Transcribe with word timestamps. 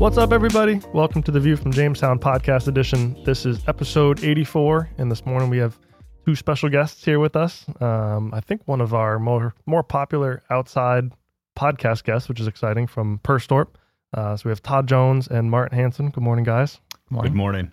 What's 0.00 0.16
up, 0.16 0.32
everybody? 0.32 0.80
Welcome 0.94 1.22
to 1.24 1.30
the 1.30 1.40
View 1.40 1.56
from 1.56 1.72
Jamestown 1.72 2.18
podcast 2.18 2.68
edition. 2.68 3.22
This 3.24 3.44
is 3.44 3.60
episode 3.68 4.24
84, 4.24 4.88
and 4.96 5.12
this 5.12 5.26
morning 5.26 5.50
we 5.50 5.58
have 5.58 5.78
two 6.24 6.34
special 6.34 6.70
guests 6.70 7.04
here 7.04 7.18
with 7.18 7.36
us. 7.36 7.66
Um, 7.82 8.32
I 8.32 8.40
think 8.40 8.62
one 8.64 8.80
of 8.80 8.94
our 8.94 9.18
more 9.18 9.54
more 9.66 9.82
popular 9.82 10.42
outside 10.48 11.12
podcast 11.54 12.04
guests, 12.04 12.30
which 12.30 12.40
is 12.40 12.46
exciting, 12.46 12.86
from 12.86 13.18
Perstorp. 13.18 13.74
Uh, 14.14 14.38
so 14.38 14.48
we 14.48 14.50
have 14.52 14.62
Todd 14.62 14.86
Jones 14.86 15.28
and 15.28 15.50
Martin 15.50 15.76
Hansson. 15.76 16.08
Good 16.08 16.24
morning, 16.24 16.46
guys. 16.46 16.80
Good 17.12 17.34
morning. 17.34 17.70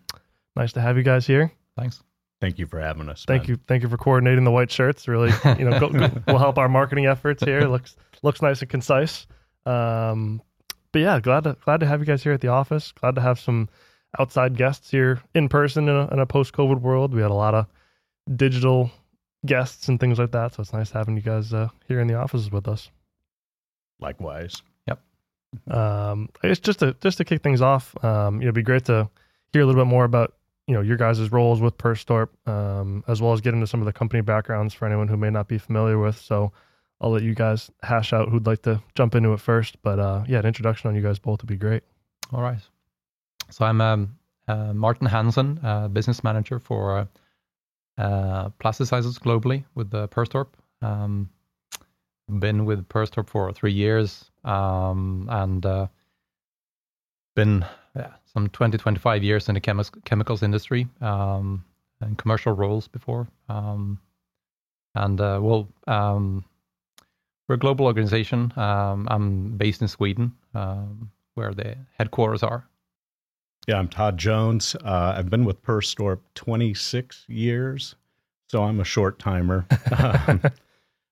Nice 0.58 0.74
to 0.74 0.82
have 0.82 0.98
you 0.98 1.04
guys 1.04 1.26
here. 1.26 1.50
Thanks. 1.78 2.04
Thank 2.42 2.60
you 2.60 2.68
for 2.68 2.82
having 2.82 3.08
us. 3.08 3.24
Thank 3.26 3.44
man. 3.44 3.52
you, 3.52 3.60
thank 3.70 3.84
you 3.84 3.90
for 3.90 3.98
coordinating 3.98 4.44
the 4.44 4.52
white 4.52 4.70
shirts. 4.70 5.08
Really, 5.08 5.32
you 5.58 5.64
know, 5.64 5.80
go, 5.80 5.88
go, 5.88 6.10
will 6.28 6.40
help 6.40 6.58
our 6.58 6.68
marketing 6.68 7.06
efforts 7.06 7.42
here. 7.42 7.62
looks 7.62 7.96
looks 8.22 8.42
nice 8.42 8.60
and 8.60 8.70
concise. 8.70 9.28
Um, 9.66 10.42
but 10.92 11.00
yeah, 11.00 11.20
glad 11.20 11.44
to 11.44 11.58
glad 11.64 11.80
to 11.82 11.86
have 11.86 12.00
you 12.00 12.06
guys 12.06 12.24
here 12.24 12.34
at 12.34 12.42
the 12.42 12.48
office. 12.48 12.92
Glad 12.92 13.16
to 13.16 13.22
have 13.22 13.40
some 13.40 13.70
outside 14.20 14.58
guests 14.58 14.90
here 14.90 15.22
in 15.34 15.50
person 15.50 15.90
in 15.90 15.96
a, 15.96 16.08
in 16.08 16.20
a 16.20 16.26
post 16.26 16.54
COVID 16.54 16.82
world. 16.82 17.14
We 17.14 17.22
had 17.22 17.32
a 17.32 17.36
lot 17.36 17.54
of 17.54 17.68
digital 18.36 18.92
guests 19.46 19.88
and 19.88 20.00
things 20.00 20.20
like 20.20 20.32
that, 20.32 20.54
so 20.54 20.62
it's 20.62 20.74
nice 20.74 20.92
having 20.92 21.16
you 21.16 21.22
guys 21.22 21.54
uh, 21.54 21.70
here 21.88 22.00
in 22.00 22.08
the 22.08 22.16
offices 22.16 22.52
with 22.52 22.68
us. 22.68 22.90
Likewise. 24.00 24.62
Yep. 24.88 25.00
Um, 25.70 26.30
I 26.44 26.50
guess 26.50 26.60
just 26.60 26.80
to 26.80 26.96
just 27.02 27.18
to 27.18 27.26
kick 27.26 27.42
things 27.42 27.62
off, 27.62 27.96
um, 28.04 28.36
you 28.36 28.40
know, 28.42 28.46
it'd 28.46 28.56
be 28.56 28.64
great 28.64 28.86
to 28.86 29.10
hear 29.54 29.62
a 29.62 29.66
little 29.66 29.82
bit 29.82 29.90
more 29.90 30.06
about 30.06 30.34
you 30.68 30.74
know 30.74 30.82
your 30.82 30.98
guys' 30.98 31.32
roles 31.32 31.62
with 31.62 31.78
Perstorp, 31.78 32.30
um, 32.46 33.04
as 33.08 33.22
well 33.22 33.34
as 33.34 33.42
get 33.42 33.54
into 33.54 33.68
some 33.68 33.82
of 33.82 33.86
the 33.86 33.94
company 33.94 34.22
backgrounds 34.22 34.74
for 34.74 34.86
anyone 34.86 35.08
who 35.08 35.18
may 35.18 35.30
not 35.30 35.48
be 35.48 35.58
familiar 35.58 35.98
with. 35.98 36.18
So 36.18 36.52
I'll 37.00 37.12
let 37.12 37.24
you 37.24 37.36
guys 37.36 37.70
hash 37.84 38.14
out 38.14 38.30
who'd 38.30 38.48
like 38.48 38.64
to 38.64 38.82
jump 38.96 39.16
into 39.16 39.34
it 39.34 39.40
first. 39.40 39.82
But 39.82 40.00
uh, 40.00 40.24
yeah, 40.28 40.40
an 40.40 40.46
introduction 40.46 40.90
on 40.90 40.96
you 40.96 41.02
guys 41.02 41.20
both 41.20 41.42
would 41.42 41.50
be 41.50 41.58
great. 41.58 41.84
All 42.34 42.42
right. 42.42 42.60
So 43.52 43.66
I'm 43.66 43.80
um, 43.82 44.18
uh, 44.48 44.74
Martin 44.74 45.08
Hansson, 45.08 45.60
uh, 45.64 45.88
business 45.88 46.24
manager 46.24 46.60
for 46.60 46.98
uh, 46.98 48.02
uh, 48.02 48.50
plasticizers 48.60 49.20
globally 49.20 49.64
with 49.76 49.90
the 49.90 50.08
Perstorp. 50.08 50.48
Um, 50.82 51.30
been 52.40 52.66
with 52.66 52.88
Perstorp 52.90 53.30
for 53.30 53.52
three 53.54 53.72
years 53.72 54.26
um, 54.44 55.28
and 55.32 55.66
uh, 55.66 55.88
been 57.36 57.66
yeah, 57.96 58.14
some 58.34 58.50
20, 58.50 58.78
25 58.78 59.24
years 59.24 59.48
in 59.48 59.56
the 59.56 59.62
chemis- 59.62 60.04
chemicals 60.04 60.44
industry 60.44 60.88
um, 61.02 61.64
and 62.02 62.18
commercial 62.18 62.54
roles 62.54 62.88
before. 62.88 63.28
Um, 63.50 64.00
and 64.96 65.22
uh, 65.22 65.40
well, 65.42 65.68
um, 65.88 66.44
we're 67.48 67.56
a 67.56 67.60
global 67.60 67.86
organization. 67.86 68.52
Um, 68.58 69.08
I'm 69.10 69.58
based 69.58 69.82
in 69.82 69.88
Sweden, 69.88 70.34
um, 70.54 71.12
where 71.36 71.54
the 71.54 71.78
headquarters 71.98 72.44
are. 72.44 72.68
Yeah, 73.68 73.80
I'm 73.80 73.90
Todd 73.90 74.18
Jones. 74.18 74.76
Uh, 74.84 75.16
I've 75.18 75.30
been 75.30 75.46
with 75.46 75.62
Perstorp 75.62 76.20
26 76.36 77.26
years, 77.28 77.96
so 78.48 78.64
I'm 78.64 78.80
a 78.80 78.86
short 78.86 79.20
timer. 79.20 79.66
um, 79.98 80.42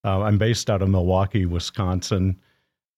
uh, 0.04 0.22
I'm 0.22 0.38
based 0.38 0.70
out 0.70 0.82
of 0.82 0.90
Milwaukee, 0.90 1.46
Wisconsin, 1.46 2.40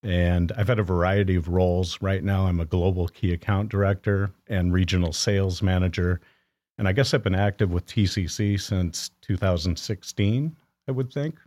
and 0.04 0.52
I've 0.58 0.68
had 0.68 0.80
a 0.80 0.84
variety 0.84 1.36
of 1.36 1.48
roles. 1.48 2.02
Right 2.02 2.24
now, 2.24 2.46
I'm 2.46 2.60
a 2.60 2.66
global 2.66 3.08
key 3.08 3.34
account 3.34 3.70
director 3.70 4.32
and 4.48 4.74
regional 4.74 5.12
sales 5.12 5.62
manager. 5.62 6.22
And 6.78 6.88
I 6.88 6.92
guess 6.92 7.14
I've 7.14 7.24
been 7.24 7.34
active 7.34 7.72
with 7.72 7.88
TCC 7.88 8.62
since 8.62 9.10
2016, 9.22 10.56
I 10.88 10.92
would 10.92 11.12
think, 11.12 11.40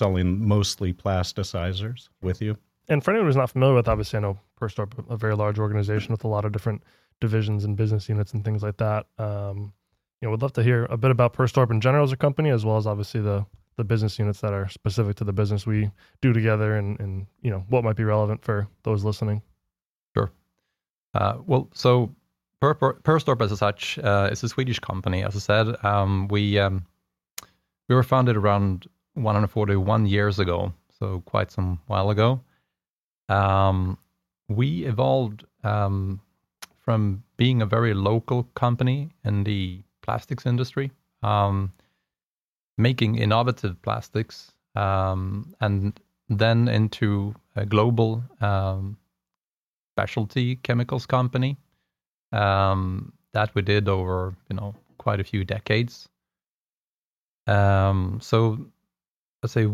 selling 0.00 0.48
mostly 0.48 0.94
plasticizers 0.94 2.08
with 2.22 2.40
you. 2.40 2.56
And 2.88 3.04
for 3.04 3.10
anyone 3.10 3.26
who's 3.28 3.36
not 3.36 3.50
familiar 3.50 3.74
with, 3.74 3.86
obviously, 3.86 4.16
I 4.16 4.20
know 4.22 4.38
Perstorp, 4.58 4.92
a 5.10 5.16
very 5.16 5.36
large 5.36 5.58
organization 5.58 6.10
with 6.10 6.24
a 6.24 6.28
lot 6.28 6.46
of 6.46 6.52
different 6.52 6.82
divisions 7.20 7.64
and 7.64 7.76
business 7.76 8.08
units 8.08 8.32
and 8.32 8.42
things 8.42 8.62
like 8.62 8.78
that. 8.78 9.06
Um, 9.18 9.74
you 10.20 10.26
know, 10.26 10.30
we'd 10.30 10.40
love 10.40 10.54
to 10.54 10.62
hear 10.62 10.86
a 10.86 10.96
bit 10.96 11.10
about 11.10 11.34
Perstorp 11.34 11.70
in 11.70 11.82
general 11.82 12.02
as 12.02 12.12
a 12.12 12.16
company, 12.16 12.48
as 12.48 12.64
well 12.64 12.78
as 12.78 12.86
obviously 12.86 13.20
the 13.20 13.44
the 13.76 13.84
business 13.84 14.18
units 14.18 14.40
that 14.40 14.52
are 14.52 14.68
specific 14.68 15.16
to 15.16 15.24
the 15.24 15.32
business 15.32 15.66
we 15.66 15.90
do 16.22 16.32
together, 16.32 16.76
and 16.76 16.98
and 16.98 17.26
you 17.42 17.50
know 17.50 17.64
what 17.68 17.84
might 17.84 17.96
be 17.96 18.04
relevant 18.04 18.42
for 18.42 18.66
those 18.82 19.04
listening. 19.04 19.42
Sure. 20.14 20.30
Uh, 21.14 21.34
well, 21.46 21.68
so 21.74 22.14
Per- 22.60 22.74
Per- 22.74 23.00
Perstorp 23.00 23.40
as 23.42 23.56
such 23.58 23.98
uh, 23.98 24.28
is 24.32 24.42
a 24.42 24.48
Swedish 24.48 24.78
company. 24.80 25.22
As 25.22 25.36
I 25.36 25.38
said, 25.38 25.84
um, 25.84 26.28
we 26.28 26.58
um, 26.58 26.86
we 27.88 27.94
were 27.94 28.02
founded 28.02 28.36
around 28.36 28.86
141 29.14 30.06
years 30.06 30.38
ago, 30.38 30.72
so 30.98 31.22
quite 31.26 31.50
some 31.50 31.80
while 31.86 32.10
ago. 32.10 32.40
Um, 33.28 33.98
we 34.48 34.84
evolved 34.84 35.44
um, 35.62 36.20
from 36.78 37.22
being 37.36 37.62
a 37.62 37.66
very 37.66 37.94
local 37.94 38.44
company 38.54 39.10
in 39.24 39.44
the 39.44 39.82
plastics 40.02 40.46
industry, 40.46 40.90
um, 41.22 41.72
making 42.78 43.16
innovative 43.16 43.80
plastics, 43.82 44.52
um, 44.74 45.54
and 45.60 45.98
then 46.28 46.68
into 46.68 47.34
a 47.56 47.66
global 47.66 48.22
um, 48.40 48.96
specialty 49.94 50.56
chemicals 50.56 51.06
company 51.06 51.56
um, 52.32 53.12
that 53.32 53.54
we 53.54 53.62
did 53.62 53.88
over 53.88 54.34
you 54.48 54.56
know 54.56 54.74
quite 54.98 55.20
a 55.20 55.24
few 55.24 55.44
decades. 55.44 56.08
So 57.46 58.70
let's 59.42 59.52
say 59.52 59.68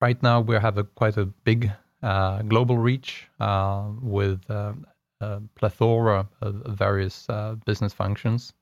right 0.00 0.22
now 0.22 0.40
we 0.40 0.54
have 0.56 0.78
a 0.78 0.84
quite 0.84 1.16
a 1.16 1.26
big 1.26 1.70
uh, 2.02 2.42
global 2.42 2.78
reach 2.78 3.28
uh, 3.40 3.90
with 4.00 4.48
uh, 4.50 4.72
a 5.20 5.40
plethora 5.54 6.28
of 6.40 6.54
various 6.66 7.28
uh, 7.28 7.56
business 7.64 7.92
functions. 7.92 8.52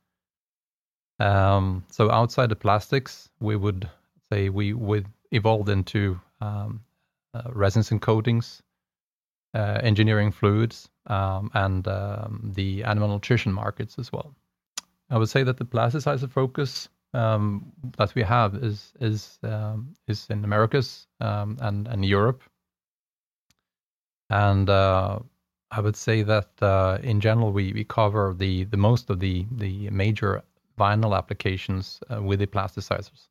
Um, 1.20 1.84
so 1.90 2.10
outside 2.10 2.48
the 2.48 2.56
plastics, 2.56 3.28
we 3.40 3.56
would 3.56 3.88
say 4.30 4.48
we 4.48 4.72
would 4.72 5.06
evolved 5.30 5.68
into 5.68 6.20
um, 6.40 6.80
uh, 7.34 7.50
resins 7.52 7.90
and 7.90 8.00
coatings, 8.00 8.62
uh, 9.54 9.80
engineering 9.82 10.32
fluids, 10.32 10.88
um, 11.06 11.50
and 11.54 11.86
um, 11.88 12.52
the 12.54 12.84
animal 12.84 13.08
nutrition 13.08 13.52
markets 13.52 13.98
as 13.98 14.12
well. 14.12 14.34
I 15.10 15.18
would 15.18 15.28
say 15.28 15.42
that 15.42 15.58
the 15.58 15.64
plasticizer 15.64 16.30
focus 16.30 16.88
um, 17.14 17.72
that 17.96 18.14
we 18.14 18.22
have 18.22 18.54
is 18.56 18.92
is 19.00 19.38
um, 19.42 19.94
is 20.08 20.26
in 20.30 20.44
Americas 20.44 21.06
um, 21.20 21.56
and 21.60 21.88
and 21.88 22.04
Europe, 22.04 22.42
and 24.30 24.68
uh, 24.68 25.18
I 25.70 25.80
would 25.80 25.96
say 25.96 26.22
that 26.22 26.50
uh, 26.62 26.98
in 27.02 27.20
general 27.20 27.52
we, 27.52 27.72
we 27.72 27.84
cover 27.84 28.34
the, 28.36 28.64
the 28.64 28.76
most 28.76 29.10
of 29.10 29.20
the 29.20 29.46
the 29.50 29.90
major 29.90 30.42
vinyl 30.78 31.16
applications 31.16 32.00
uh, 32.10 32.22
with 32.22 32.40
the 32.40 32.46
plasticizers. 32.46 33.28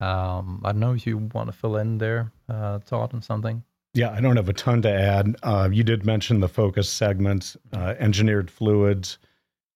Um, 0.00 0.62
I 0.64 0.72
don't 0.72 0.80
know 0.80 0.94
if 0.94 1.06
you 1.06 1.18
want 1.34 1.48
to 1.48 1.52
fill 1.52 1.76
in 1.76 1.98
there, 1.98 2.32
uh, 2.48 2.78
Todd, 2.86 3.12
on 3.12 3.20
something. 3.20 3.62
Yeah, 3.92 4.10
I 4.10 4.20
don't 4.20 4.36
have 4.36 4.48
a 4.48 4.54
ton 4.54 4.80
to 4.82 4.90
add. 4.90 5.36
Uh, 5.42 5.68
you 5.70 5.82
did 5.82 6.06
mention 6.06 6.40
the 6.40 6.48
focus 6.48 6.88
segments. 6.88 7.56
Uh, 7.72 7.94
engineered 7.98 8.50
fluids 8.50 9.18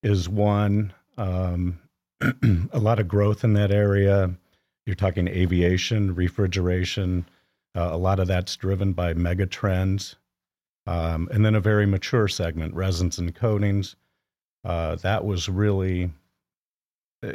is 0.03 0.29
one. 0.29 0.93
Um, 1.19 1.79
a 2.73 2.79
lot 2.79 2.99
of 2.99 3.09
growth 3.09 3.45
in 3.45 3.55
that 3.55 3.71
area. 3.71 4.35
You're 4.87 4.97
talking 4.97 5.29
aviation, 5.29 6.15
refrigeration. 6.15 7.27
Uh, 7.77 7.91
a 7.93 7.97
lot 7.97 8.21
of 8.21 8.29
that's 8.29 8.57
driven 8.57 8.93
by 8.93 9.15
mega 9.15 9.47
trends. 9.47 10.17
Um, 10.87 11.29
and 11.33 11.45
then 11.45 11.55
a 11.55 11.61
very 11.61 11.87
mature 11.87 12.29
segment, 12.29 12.75
resins 12.75 13.19
and 13.19 13.35
coatings. 13.35 13.97
Uh, 14.65 14.97
that 14.97 15.25
was 15.25 15.49
really, 15.49 16.11
uh, 17.23 17.33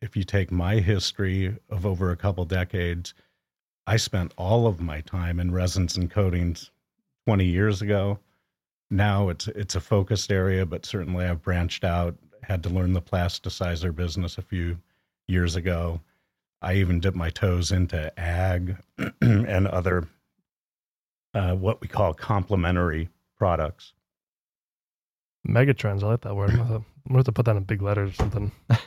if 0.00 0.16
you 0.16 0.24
take 0.24 0.50
my 0.50 0.76
history 0.76 1.56
of 1.70 1.86
over 1.86 2.10
a 2.10 2.16
couple 2.16 2.44
decades, 2.44 3.14
I 3.86 3.96
spent 3.96 4.34
all 4.36 4.66
of 4.66 4.80
my 4.80 5.00
time 5.00 5.40
in 5.40 5.50
resins 5.50 5.96
and 5.96 6.10
coatings 6.10 6.70
20 7.26 7.44
years 7.44 7.82
ago. 7.82 8.18
Now 8.90 9.28
it's 9.28 9.48
it's 9.48 9.74
a 9.74 9.80
focused 9.80 10.32
area, 10.32 10.64
but 10.66 10.86
certainly 10.86 11.24
I've 11.24 11.42
branched 11.42 11.84
out. 11.84 12.16
Had 12.48 12.62
to 12.62 12.70
learn 12.70 12.94
the 12.94 13.02
plasticizer 13.02 13.94
business 13.94 14.38
a 14.38 14.42
few 14.42 14.78
years 15.26 15.54
ago. 15.54 16.00
I 16.62 16.74
even 16.76 16.98
dipped 16.98 17.16
my 17.16 17.28
toes 17.28 17.70
into 17.72 18.18
ag 18.18 18.76
and 19.20 19.66
other 19.68 20.08
uh, 21.34 21.54
what 21.54 21.80
we 21.82 21.88
call 21.88 22.14
complementary 22.14 23.10
products. 23.36 23.92
Megatrends, 25.46 26.02
I 26.02 26.06
like 26.06 26.22
that 26.22 26.34
word. 26.34 26.50
I'm 26.50 26.56
gonna, 26.56 26.68
have 26.68 26.82
to, 26.82 26.86
I'm 26.86 27.08
gonna 27.08 27.18
have 27.18 27.24
to 27.26 27.32
put 27.32 27.46
that 27.46 27.56
in 27.56 27.64
big 27.64 27.82
letters 27.82 28.12
or 28.12 28.14
something. 28.14 28.50
I 28.70 28.78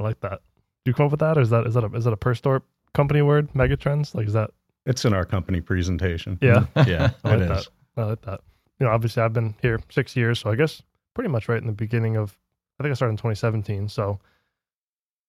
like 0.00 0.20
that. 0.20 0.40
Do 0.84 0.90
you 0.90 0.94
come 0.94 1.06
up 1.06 1.12
with 1.12 1.20
that, 1.20 1.38
or 1.38 1.40
is 1.40 1.50
that 1.50 1.66
is 1.66 1.74
that 1.74 1.84
a 1.84 1.94
is 1.94 2.04
that 2.04 2.12
a 2.12 2.16
Perstorp 2.16 2.62
company 2.92 3.22
word? 3.22 3.50
Megatrends, 3.54 4.14
like 4.14 4.26
is 4.26 4.32
that? 4.34 4.50
It's 4.86 5.04
in 5.04 5.14
our 5.14 5.24
company 5.24 5.60
presentation. 5.60 6.38
Yeah, 6.42 6.66
Yeah, 6.86 7.10
I 7.24 7.36
like 7.36 7.40
is. 7.42 7.48
that. 7.48 7.66
I 7.96 8.04
like 8.04 8.22
that. 8.22 8.40
You 8.78 8.86
know, 8.86 8.92
obviously 8.92 9.22
I've 9.22 9.32
been 9.32 9.54
here 9.62 9.80
six 9.88 10.14
years, 10.16 10.40
so 10.40 10.50
I 10.50 10.56
guess 10.56 10.82
pretty 11.14 11.30
much 11.30 11.48
right 11.48 11.60
in 11.60 11.66
the 11.66 11.72
beginning 11.72 12.16
of. 12.16 12.36
I 12.78 12.82
think 12.82 12.92
I 12.92 12.94
started 12.94 13.12
in 13.12 13.16
2017, 13.18 13.88
so 13.88 14.18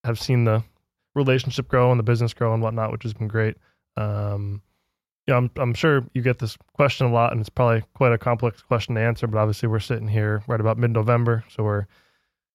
I've 0.04 0.20
seen 0.20 0.44
the 0.44 0.62
relationship 1.14 1.68
grow 1.68 1.90
and 1.90 1.98
the 1.98 2.04
business 2.04 2.34
grow 2.34 2.52
and 2.52 2.62
whatnot, 2.62 2.92
which 2.92 3.04
has 3.04 3.14
been 3.14 3.28
great. 3.28 3.56
Um, 3.96 4.62
know, 5.28 5.36
I'm 5.36 5.50
I'm 5.56 5.74
sure 5.74 6.04
you 6.14 6.22
get 6.22 6.38
this 6.38 6.56
question 6.74 7.06
a 7.06 7.12
lot, 7.12 7.32
and 7.32 7.40
it's 7.40 7.48
probably 7.48 7.82
quite 7.94 8.12
a 8.12 8.18
complex 8.18 8.62
question 8.62 8.94
to 8.94 9.00
answer. 9.00 9.26
But 9.26 9.38
obviously, 9.38 9.68
we're 9.68 9.80
sitting 9.80 10.08
here 10.08 10.42
right 10.46 10.60
about 10.60 10.78
mid-November, 10.78 11.44
so 11.48 11.62
we're 11.62 11.86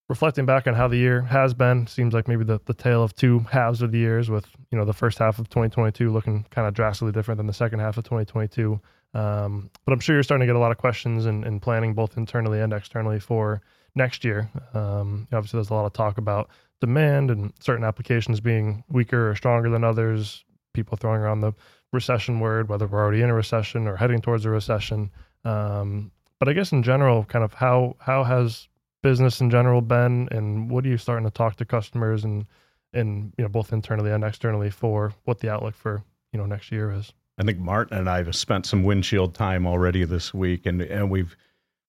reflecting 0.09 0.45
back 0.45 0.67
on 0.67 0.73
how 0.73 0.88
the 0.88 0.97
year 0.97 1.21
has 1.21 1.53
been. 1.53 1.88
Seems 1.88 2.13
like 2.13 2.27
maybe 2.27 2.43
the 2.43 2.59
the 2.65 2.73
tale 2.73 3.03
of 3.03 3.13
two 3.15 3.39
halves 3.51 3.81
of 3.81 3.91
the 3.91 3.97
years, 3.99 4.29
with 4.29 4.47
you 4.71 4.77
know 4.77 4.85
the 4.85 4.93
first 4.93 5.17
half 5.17 5.39
of 5.39 5.49
2022 5.49 6.11
looking 6.11 6.45
kind 6.49 6.67
of 6.67 6.73
drastically 6.73 7.11
different 7.11 7.38
than 7.38 7.47
the 7.47 7.53
second 7.53 7.79
half 7.79 7.97
of 7.97 8.03
2022. 8.05 8.79
Um, 9.13 9.69
but 9.85 9.91
I'm 9.91 9.99
sure 9.99 10.15
you're 10.15 10.23
starting 10.23 10.47
to 10.47 10.49
get 10.49 10.55
a 10.55 10.59
lot 10.59 10.71
of 10.71 10.77
questions 10.77 11.25
and 11.25 11.61
planning 11.61 11.93
both 11.93 12.15
internally 12.15 12.61
and 12.61 12.71
externally 12.71 13.19
for 13.19 13.61
next 13.95 14.23
year. 14.23 14.49
Um, 14.73 15.27
obviously, 15.31 15.57
there's 15.57 15.69
a 15.69 15.73
lot 15.73 15.85
of 15.85 15.93
talk 15.93 16.17
about 16.17 16.49
demand 16.79 17.31
and 17.31 17.53
certain 17.59 17.85
applications 17.85 18.39
being 18.39 18.83
weaker 18.89 19.29
or 19.29 19.35
stronger 19.35 19.69
than 19.69 19.83
others. 19.83 20.43
People 20.73 20.97
throwing 20.97 21.21
around 21.21 21.41
the 21.41 21.53
recession 21.91 22.39
word, 22.39 22.69
whether 22.69 22.88
we're 22.88 23.03
already 23.03 23.21
in 23.21 23.29
a 23.29 23.33
recession 23.33 23.88
or 23.88 23.95
heading 23.95 24.21
towards 24.21 24.45
a 24.45 24.49
recession. 24.49 25.11
Um, 25.43 26.11
but 26.39 26.47
I 26.47 26.53
guess 26.53 26.71
in 26.71 26.83
general, 26.83 27.23
kind 27.25 27.43
of 27.43 27.53
how 27.53 27.95
how 27.99 28.23
has 28.23 28.67
business 29.03 29.41
in 29.41 29.49
general 29.49 29.81
been, 29.81 30.27
and 30.31 30.69
what 30.69 30.85
are 30.85 30.89
you 30.89 30.97
starting 30.97 31.25
to 31.25 31.31
talk 31.31 31.55
to 31.57 31.65
customers 31.65 32.23
and 32.23 32.45
and 32.93 33.33
you 33.38 33.43
know 33.43 33.49
both 33.49 33.73
internally 33.73 34.11
and 34.11 34.23
externally 34.23 34.69
for 34.69 35.13
what 35.25 35.39
the 35.39 35.49
outlook 35.51 35.75
for 35.75 36.03
you 36.31 36.39
know 36.39 36.45
next 36.45 36.71
year 36.71 36.91
is? 36.91 37.13
I 37.38 37.43
think 37.43 37.59
Martin 37.59 37.97
and 37.97 38.09
I 38.09 38.17
have 38.17 38.35
spent 38.35 38.65
some 38.65 38.83
windshield 38.83 39.33
time 39.33 39.67
already 39.67 40.03
this 40.05 40.33
week, 40.33 40.65
and 40.65 40.81
and 40.81 41.09
we've 41.09 41.35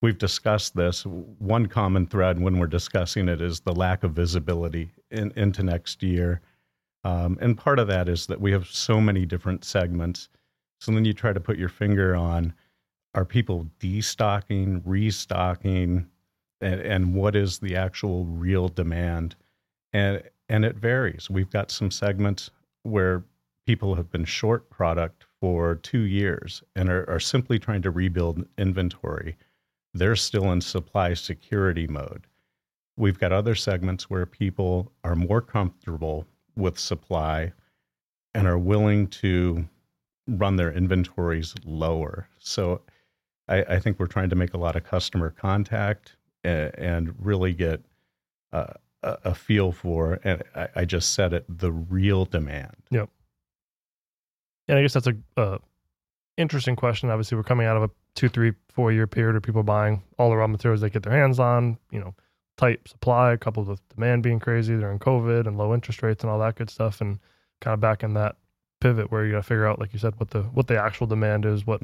we've 0.02 0.18
discussed 0.18 0.76
this. 0.76 1.06
One 1.06 1.66
common 1.66 2.06
thread 2.06 2.38
when 2.40 2.58
we're 2.58 2.66
discussing 2.66 3.28
it 3.28 3.40
is 3.40 3.60
the 3.60 3.74
lack 3.74 4.04
of 4.04 4.12
visibility 4.12 4.90
in, 5.10 5.32
into 5.36 5.62
next 5.62 6.02
year. 6.02 6.40
Um, 7.04 7.38
and 7.40 7.56
part 7.56 7.78
of 7.78 7.88
that 7.88 8.08
is 8.08 8.26
that 8.26 8.40
we 8.40 8.52
have 8.52 8.66
so 8.66 9.00
many 9.00 9.24
different 9.24 9.64
segments. 9.64 10.28
So 10.80 10.92
then 10.92 11.04
you 11.04 11.14
try 11.14 11.32
to 11.32 11.40
put 11.40 11.56
your 11.56 11.68
finger 11.68 12.14
on 12.14 12.52
are 13.14 13.24
people 13.24 13.68
destocking, 13.78 14.82
restocking, 14.84 16.06
and, 16.60 16.80
and 16.80 17.14
what 17.14 17.36
is 17.36 17.58
the 17.58 17.76
actual 17.76 18.24
real 18.24 18.68
demand? 18.68 19.36
And 19.92 20.22
and 20.48 20.64
it 20.64 20.76
varies. 20.76 21.30
We've 21.30 21.50
got 21.50 21.70
some 21.70 21.90
segments 21.90 22.50
where 22.82 23.24
people 23.66 23.94
have 23.94 24.10
been 24.10 24.24
short 24.24 24.68
product 24.70 25.24
for 25.40 25.76
two 25.76 26.00
years 26.00 26.62
and 26.74 26.88
are, 26.88 27.08
are 27.08 27.20
simply 27.20 27.58
trying 27.58 27.82
to 27.82 27.90
rebuild 27.90 28.44
inventory. 28.58 29.36
They're 29.94 30.16
still 30.16 30.50
in 30.52 30.60
supply 30.60 31.14
security 31.14 31.86
mode. 31.86 32.26
We've 32.96 33.18
got 33.18 33.32
other 33.32 33.54
segments 33.54 34.10
where 34.10 34.26
people 34.26 34.92
are 35.04 35.16
more 35.16 35.40
comfortable 35.40 36.26
with 36.56 36.78
supply 36.78 37.52
and 38.34 38.46
are 38.46 38.58
willing 38.58 39.06
to 39.08 39.68
run 40.26 40.56
their 40.56 40.72
inventories 40.72 41.54
lower. 41.64 42.28
So 42.38 42.82
I, 43.48 43.62
I 43.62 43.78
think 43.78 43.98
we're 43.98 44.06
trying 44.06 44.30
to 44.30 44.36
make 44.36 44.54
a 44.54 44.58
lot 44.58 44.76
of 44.76 44.84
customer 44.84 45.30
contact 45.30 46.16
and, 46.44 46.74
and 46.78 47.14
really 47.18 47.52
get 47.52 47.80
uh, 48.52 48.74
a, 49.02 49.34
feel 49.34 49.72
for, 49.72 50.20
and 50.24 50.42
I, 50.54 50.68
I, 50.76 50.84
just 50.84 51.12
said 51.12 51.32
it, 51.32 51.44
the 51.48 51.72
real 51.72 52.24
demand. 52.24 52.76
Yep. 52.90 53.08
And 54.68 54.78
I 54.78 54.82
guess 54.82 54.92
that's 54.92 55.08
a, 55.08 55.16
a 55.36 55.58
interesting 56.36 56.76
question. 56.76 57.10
Obviously, 57.10 57.36
we're 57.36 57.42
coming 57.42 57.66
out 57.66 57.76
of 57.76 57.82
a 57.82 57.90
two, 58.14 58.28
three, 58.28 58.52
four 58.68 58.92
year 58.92 59.06
period 59.06 59.36
of 59.36 59.42
people 59.42 59.62
buying 59.62 60.02
all 60.18 60.30
the 60.30 60.36
raw 60.36 60.46
materials 60.46 60.80
they 60.80 60.90
get 60.90 61.02
their 61.02 61.12
hands 61.12 61.38
on. 61.38 61.78
You 61.90 62.00
know, 62.00 62.14
tight 62.56 62.80
supply 62.86 63.36
coupled 63.36 63.68
with 63.68 63.86
demand 63.88 64.22
being 64.22 64.40
crazy 64.40 64.76
during 64.76 64.98
COVID 64.98 65.46
and 65.46 65.58
low 65.58 65.74
interest 65.74 66.02
rates 66.02 66.22
and 66.22 66.30
all 66.30 66.38
that 66.40 66.56
good 66.56 66.70
stuff, 66.70 67.00
and 67.00 67.18
kind 67.60 67.74
of 67.74 67.80
back 67.80 68.02
in 68.02 68.14
that 68.14 68.36
pivot 68.80 69.10
where 69.10 69.24
you 69.24 69.32
got 69.32 69.38
to 69.38 69.42
figure 69.44 69.66
out, 69.66 69.78
like 69.78 69.92
you 69.92 69.98
said, 69.98 70.18
what 70.18 70.30
the 70.30 70.42
what 70.42 70.66
the 70.66 70.78
actual 70.78 71.06
demand 71.06 71.44
is, 71.44 71.66
what 71.66 71.80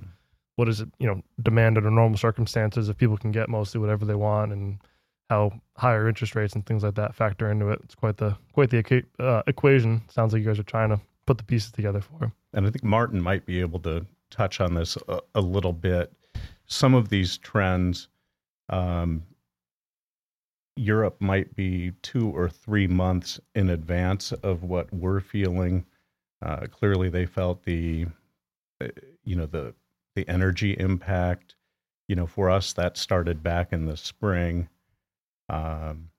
what 0.56 0.68
is 0.68 0.80
it, 0.80 0.88
you 0.98 1.06
know, 1.06 1.22
demand 1.42 1.76
under 1.76 1.90
normal 1.90 2.18
circumstances 2.18 2.88
if 2.88 2.96
people 2.96 3.16
can 3.16 3.30
get 3.30 3.48
mostly 3.48 3.80
whatever 3.80 4.04
they 4.04 4.14
want, 4.14 4.52
and 4.52 4.78
how 5.30 5.52
higher 5.76 6.08
interest 6.08 6.34
rates 6.34 6.54
and 6.54 6.66
things 6.66 6.82
like 6.82 6.94
that 6.96 7.14
factor 7.14 7.50
into 7.50 7.68
it. 7.70 7.80
It's 7.84 7.94
quite 7.94 8.16
the 8.16 8.36
quite 8.52 8.70
the 8.70 9.04
uh, 9.18 9.42
equation. 9.46 10.02
Sounds 10.08 10.32
like 10.32 10.40
you 10.40 10.48
guys 10.48 10.58
are 10.58 10.64
trying 10.64 10.90
to 10.90 11.00
put 11.26 11.38
the 11.38 11.44
pieces 11.44 11.70
together 11.70 12.00
for. 12.00 12.32
And 12.54 12.66
I 12.66 12.70
think 12.70 12.82
Martin 12.82 13.20
might 13.20 13.46
be 13.46 13.60
able 13.60 13.80
to 13.80 14.06
touch 14.30 14.60
on 14.60 14.74
this 14.74 14.96
a, 15.08 15.20
a 15.34 15.40
little 15.40 15.72
bit. 15.72 16.12
Some 16.68 16.94
of 16.94 17.08
these 17.08 17.38
trends. 17.38 18.08
Um, 18.68 19.22
Europe 20.76 21.16
might 21.20 21.56
be 21.56 21.92
two 22.02 22.30
or 22.30 22.48
three 22.48 22.86
months 22.86 23.40
in 23.54 23.70
advance 23.70 24.32
of 24.32 24.62
what 24.62 24.92
we're 24.92 25.20
feeling. 25.20 25.84
Uh, 26.40 26.66
clearly, 26.70 27.08
they 27.08 27.26
felt 27.26 27.64
the, 27.64 28.06
uh, 28.80 28.88
you 29.24 29.34
know, 29.34 29.46
the 29.46 29.74
the 30.14 30.28
energy 30.28 30.76
impact. 30.78 31.56
You 32.06 32.16
know, 32.16 32.26
for 32.26 32.48
us, 32.50 32.72
that 32.74 32.96
started 32.96 33.42
back 33.42 33.72
in 33.72 33.86
the 33.86 33.96
spring. 33.96 34.68
Um, 35.48 36.10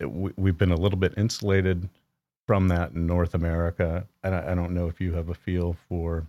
it, 0.00 0.06
we, 0.06 0.50
have 0.50 0.58
been 0.58 0.70
a 0.70 0.76
little 0.76 0.98
bit 0.98 1.14
insulated 1.16 1.88
from 2.46 2.68
that 2.68 2.92
in 2.92 3.06
North 3.06 3.34
America. 3.34 4.06
And 4.22 4.34
I, 4.34 4.52
I 4.52 4.54
don't 4.54 4.74
know 4.74 4.88
if 4.88 5.00
you 5.00 5.12
have 5.14 5.28
a 5.28 5.34
feel 5.34 5.76
for 5.88 6.26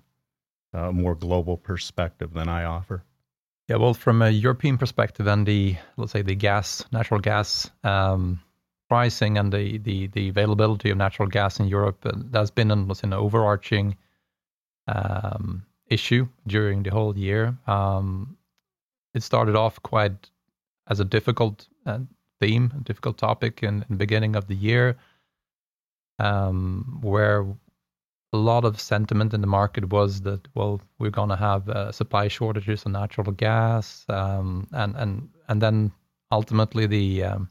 a 0.73 0.91
more 0.91 1.15
global 1.15 1.57
perspective 1.57 2.33
than 2.33 2.50
I 2.50 2.65
offer. 2.65 3.03
Yeah, 3.69 3.75
well, 3.75 3.94
from 3.94 4.24
a 4.24 4.31
European 4.31 4.80
perspective 4.80 5.27
and 5.27 5.45
the 5.45 5.77
let's 5.95 6.12
say 6.12 6.24
the 6.24 6.33
gas, 6.33 6.83
natural 6.92 7.19
gas 7.19 7.69
um, 7.83 8.42
pricing 8.89 9.38
and 9.38 9.54
the, 9.54 9.77
the 9.77 10.07
the 10.07 10.30
availability 10.30 10.89
of 10.89 10.98
natural 10.98 11.27
gas 11.27 11.60
in 11.60 11.68
Europe, 11.68 12.04
uh, 12.04 12.13
that's 12.31 12.50
been 12.50 12.71
an, 12.71 12.92
an 13.04 13.13
overarching 13.13 13.95
um, 14.88 15.63
issue 15.86 16.27
during 16.48 16.81
the 16.81 16.89
whole 16.89 17.16
year. 17.16 17.56
Um, 17.68 18.38
it 19.13 19.21
started 19.21 19.56
off 19.56 19.80
quite 19.83 20.31
as 20.88 21.00
a 21.00 21.06
difficult 21.06 21.68
uh, 21.86 22.00
theme, 22.42 22.74
a 22.75 22.83
difficult 22.83 23.19
topic 23.19 23.62
in, 23.62 23.83
in, 23.83 23.86
the 23.89 23.98
beginning 23.98 24.36
of 24.36 24.48
the 24.48 24.56
year, 24.56 24.98
um, 26.18 26.98
where 27.01 27.45
a 28.31 28.38
lot 28.38 28.64
of 28.64 28.80
sentiment 28.80 29.34
in 29.34 29.42
the 29.42 29.48
market 29.48 29.90
was 29.90 30.22
that 30.22 30.48
well 30.54 30.80
we're 31.00 31.10
going 31.10 31.30
to 31.30 31.36
have 31.36 31.68
uh, 31.70 31.92
supply 31.92 32.28
shortages 32.28 32.86
on 32.86 32.92
natural 32.92 33.31
gas 33.31 34.06
um, 34.10 34.68
and 34.72 34.96
and 34.96 35.30
and 35.48 35.62
then 35.62 35.92
ultimately 36.31 36.86
the 36.86 37.24
um, 37.24 37.50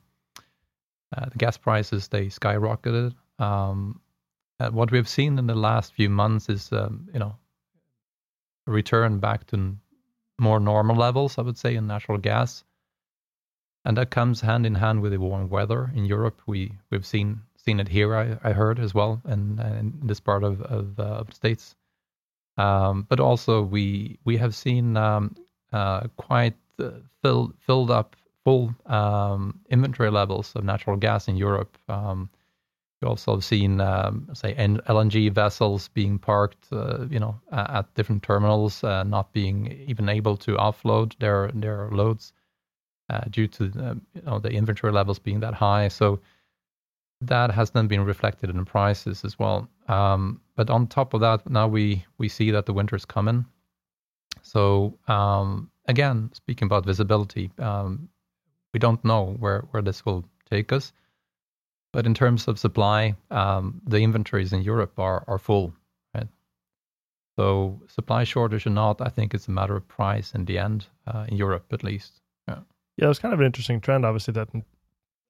uh, 1.16 1.26
the 1.30 1.38
gas 1.38 1.56
prices 1.56 2.08
they 2.08 2.26
skyrocketed. 2.26 3.14
Um, 3.38 4.00
what 4.70 4.90
we've 4.90 5.08
seen 5.08 5.38
in 5.38 5.46
the 5.46 5.54
last 5.54 5.94
few 5.94 6.10
months 6.10 6.48
is 6.48 6.72
um, 6.72 7.08
you 7.12 7.18
know 7.18 7.36
a 8.66 8.70
return 8.70 9.18
back 9.18 9.46
to 9.48 9.76
more 10.38 10.60
normal 10.60 10.96
levels 10.96 11.38
I 11.38 11.42
would 11.42 11.58
say 11.58 11.74
in 11.74 11.86
natural 11.86 12.18
gas. 12.18 12.64
And 13.84 13.96
that 13.96 14.10
comes 14.10 14.40
hand 14.40 14.66
in 14.66 14.74
hand 14.74 15.00
with 15.00 15.12
the 15.12 15.18
warm 15.18 15.48
weather 15.48 15.90
in 15.94 16.04
Europe. 16.04 16.42
We 16.46 16.72
we've 16.90 17.06
seen 17.06 17.40
seen 17.68 17.80
it 17.80 17.88
here. 17.88 18.16
I, 18.16 18.48
I 18.48 18.52
heard 18.52 18.78
as 18.78 18.94
well, 18.94 19.20
in, 19.28 19.60
in 19.80 19.86
this 20.10 20.20
part 20.20 20.42
of 20.42 20.62
of, 20.62 20.98
uh, 20.98 21.20
of 21.20 21.26
the 21.26 21.34
states. 21.34 21.76
Um, 22.56 23.06
but 23.10 23.20
also 23.20 23.62
we 23.62 24.18
we 24.24 24.38
have 24.38 24.54
seen 24.54 24.96
um, 24.96 25.34
uh, 25.72 26.00
quite 26.16 26.56
uh, 26.78 26.90
filled 27.22 27.52
filled 27.66 27.90
up 27.90 28.16
full 28.44 28.74
um, 28.86 29.60
inventory 29.70 30.10
levels 30.10 30.56
of 30.56 30.64
natural 30.64 30.96
gas 30.96 31.28
in 31.28 31.36
Europe. 31.36 31.76
Um, 31.88 32.30
we 33.02 33.08
also 33.08 33.34
have 33.34 33.44
seen, 33.44 33.80
um, 33.80 34.26
say, 34.32 34.54
LNG 34.88 35.30
vessels 35.32 35.88
being 35.94 36.18
parked, 36.18 36.64
uh, 36.72 37.06
you 37.08 37.20
know, 37.20 37.34
at 37.52 37.94
different 37.94 38.22
terminals, 38.24 38.82
uh, 38.82 39.04
not 39.04 39.32
being 39.32 39.56
even 39.86 40.08
able 40.08 40.36
to 40.38 40.56
offload 40.56 41.08
their 41.18 41.50
their 41.54 41.90
loads 41.92 42.32
uh, 43.10 43.24
due 43.30 43.48
to 43.48 43.64
you 44.14 44.22
know 44.22 44.38
the 44.40 44.50
inventory 44.50 44.92
levels 44.92 45.18
being 45.20 45.40
that 45.40 45.54
high. 45.54 45.88
So 45.88 46.18
that 47.20 47.50
has 47.50 47.70
then 47.70 47.88
been 47.88 48.04
reflected 48.04 48.50
in 48.50 48.64
prices 48.64 49.24
as 49.24 49.38
well. 49.38 49.68
Um, 49.88 50.40
but 50.56 50.70
on 50.70 50.86
top 50.86 51.14
of 51.14 51.20
that, 51.20 51.48
now 51.50 51.66
we 51.66 52.04
we 52.18 52.28
see 52.28 52.50
that 52.50 52.66
the 52.66 52.72
winter 52.72 52.96
is 52.96 53.04
coming. 53.04 53.44
So 54.42 54.98
um, 55.08 55.70
again, 55.86 56.30
speaking 56.32 56.66
about 56.66 56.86
visibility, 56.86 57.50
um, 57.58 58.08
we 58.72 58.80
don't 58.80 59.04
know 59.04 59.36
where 59.38 59.62
where 59.70 59.82
this 59.82 60.04
will 60.06 60.24
take 60.50 60.72
us. 60.72 60.92
But 61.92 62.06
in 62.06 62.14
terms 62.14 62.48
of 62.48 62.58
supply, 62.58 63.16
um, 63.30 63.80
the 63.86 63.98
inventories 63.98 64.52
in 64.52 64.62
Europe 64.62 64.98
are 64.98 65.24
are 65.26 65.38
full, 65.38 65.74
right? 66.14 66.28
So 67.36 67.80
supply 67.88 68.24
shortage 68.24 68.66
or 68.66 68.70
not, 68.70 69.00
I 69.00 69.08
think 69.08 69.34
it's 69.34 69.48
a 69.48 69.52
matter 69.52 69.76
of 69.76 69.88
price 69.88 70.34
in 70.34 70.44
the 70.44 70.58
end, 70.58 70.86
uh, 71.06 71.24
in 71.28 71.36
Europe 71.36 71.72
at 71.72 71.82
least. 71.82 72.20
Yeah. 72.46 72.60
Yeah, 72.96 73.04
it 73.06 73.08
was 73.08 73.20
kind 73.20 73.32
of 73.32 73.40
an 73.40 73.46
interesting 73.46 73.80
trend, 73.80 74.04
obviously, 74.04 74.32
that 74.32 74.48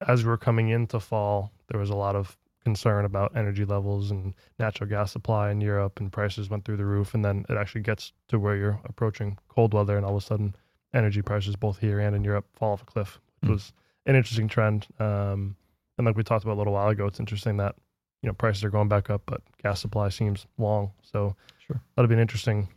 as 0.07 0.25
we 0.25 0.29
were 0.29 0.39
coming 0.39 0.69
into 0.69 1.01
fall, 1.01 1.53
there 1.69 1.81
was 1.81 1.91
a 1.91 1.97
lot 1.97 2.17
of 2.17 2.37
concern 2.65 3.05
about 3.05 3.37
energy 3.37 3.65
levels 3.65 4.11
and 4.11 4.35
natural 4.59 4.89
gas 4.89 5.13
supply 5.13 5.51
in 5.51 5.61
Europe, 5.61 6.01
and 6.01 6.13
prices 6.13 6.51
went 6.51 6.65
through 6.65 6.77
the 6.77 6.85
roof. 6.85 7.15
And 7.15 7.25
then 7.25 7.45
it 7.49 7.57
actually 7.57 7.81
gets 7.83 8.13
to 8.29 8.39
where 8.39 8.57
you're 8.57 8.81
approaching 8.85 9.39
cold 9.49 9.75
weather, 9.75 9.97
and 9.97 10.05
all 10.05 10.17
of 10.17 10.23
a 10.23 10.27
sudden, 10.27 10.55
energy 10.95 11.23
prices 11.23 11.57
both 11.57 11.79
here 11.79 12.01
and 12.01 12.15
in 12.15 12.25
Europe 12.25 12.47
fall 12.55 12.73
off 12.73 12.83
a 12.83 12.87
cliff, 12.87 13.21
which 13.41 13.49
mm. 13.49 13.53
was 13.53 13.73
an 14.07 14.17
interesting 14.17 14.49
trend. 14.49 14.87
Um, 14.99 15.57
and 15.97 16.07
like 16.07 16.17
we 16.17 16.23
talked 16.23 16.45
about 16.45 16.55
a 16.55 16.61
little 16.61 16.73
while 16.73 16.89
ago, 16.89 17.07
it's 17.07 17.21
interesting 17.21 17.57
that 17.59 17.75
you 18.23 18.29
know 18.29 18.35
prices 18.35 18.65
are 18.65 18.71
going 18.71 18.89
back 18.89 19.11
up, 19.11 19.23
but 19.27 19.41
gas 19.63 19.81
supply 19.81 20.09
seems 20.09 20.47
long. 20.59 20.93
So 21.03 21.35
sure. 21.67 21.81
that'll 21.95 22.09
be 22.09 22.15
an 22.15 22.21
interesting 22.21 22.69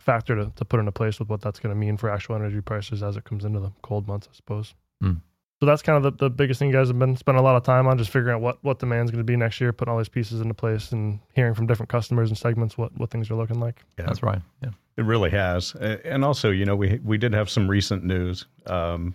factor 0.00 0.36
to, 0.36 0.52
to 0.56 0.64
put 0.64 0.80
into 0.80 0.92
place 0.92 1.18
with 1.18 1.28
what 1.28 1.40
that's 1.40 1.58
going 1.58 1.74
to 1.74 1.78
mean 1.78 1.96
for 1.96 2.10
actual 2.10 2.36
energy 2.36 2.60
prices 2.60 3.02
as 3.02 3.16
it 3.16 3.24
comes 3.24 3.44
into 3.44 3.60
the 3.60 3.72
cold 3.82 4.06
months, 4.06 4.28
I 4.30 4.34
suppose. 4.34 4.74
Mm. 5.02 5.20
So 5.60 5.66
that's 5.66 5.82
kind 5.82 6.04
of 6.04 6.18
the, 6.18 6.24
the 6.24 6.30
biggest 6.30 6.58
thing 6.58 6.68
you 6.68 6.74
guys 6.74 6.88
have 6.88 6.98
been 6.98 7.16
spending 7.16 7.40
a 7.40 7.44
lot 7.44 7.56
of 7.56 7.62
time 7.62 7.86
on, 7.86 7.96
just 7.96 8.10
figuring 8.10 8.34
out 8.34 8.40
what 8.42 8.58
what 8.62 8.78
demand's 8.78 9.10
going 9.10 9.20
to 9.20 9.24
be 9.24 9.36
next 9.36 9.60
year, 9.60 9.72
putting 9.72 9.92
all 9.92 9.98
these 9.98 10.08
pieces 10.08 10.40
into 10.40 10.52
place, 10.54 10.92
and 10.92 11.20
hearing 11.34 11.54
from 11.54 11.66
different 11.66 11.88
customers 11.88 12.28
and 12.28 12.36
segments 12.36 12.76
what 12.76 12.96
what 12.98 13.10
things 13.10 13.30
are 13.30 13.34
looking 13.36 13.60
like. 13.60 13.82
Yeah. 13.98 14.06
That's 14.06 14.22
right. 14.22 14.40
Yeah. 14.62 14.70
It 14.96 15.04
really 15.04 15.30
has, 15.30 15.74
and 15.74 16.24
also, 16.24 16.50
you 16.50 16.64
know, 16.64 16.76
we 16.76 17.00
we 17.04 17.18
did 17.18 17.32
have 17.32 17.48
some 17.50 17.68
recent 17.68 18.04
news. 18.04 18.46
Um, 18.66 19.14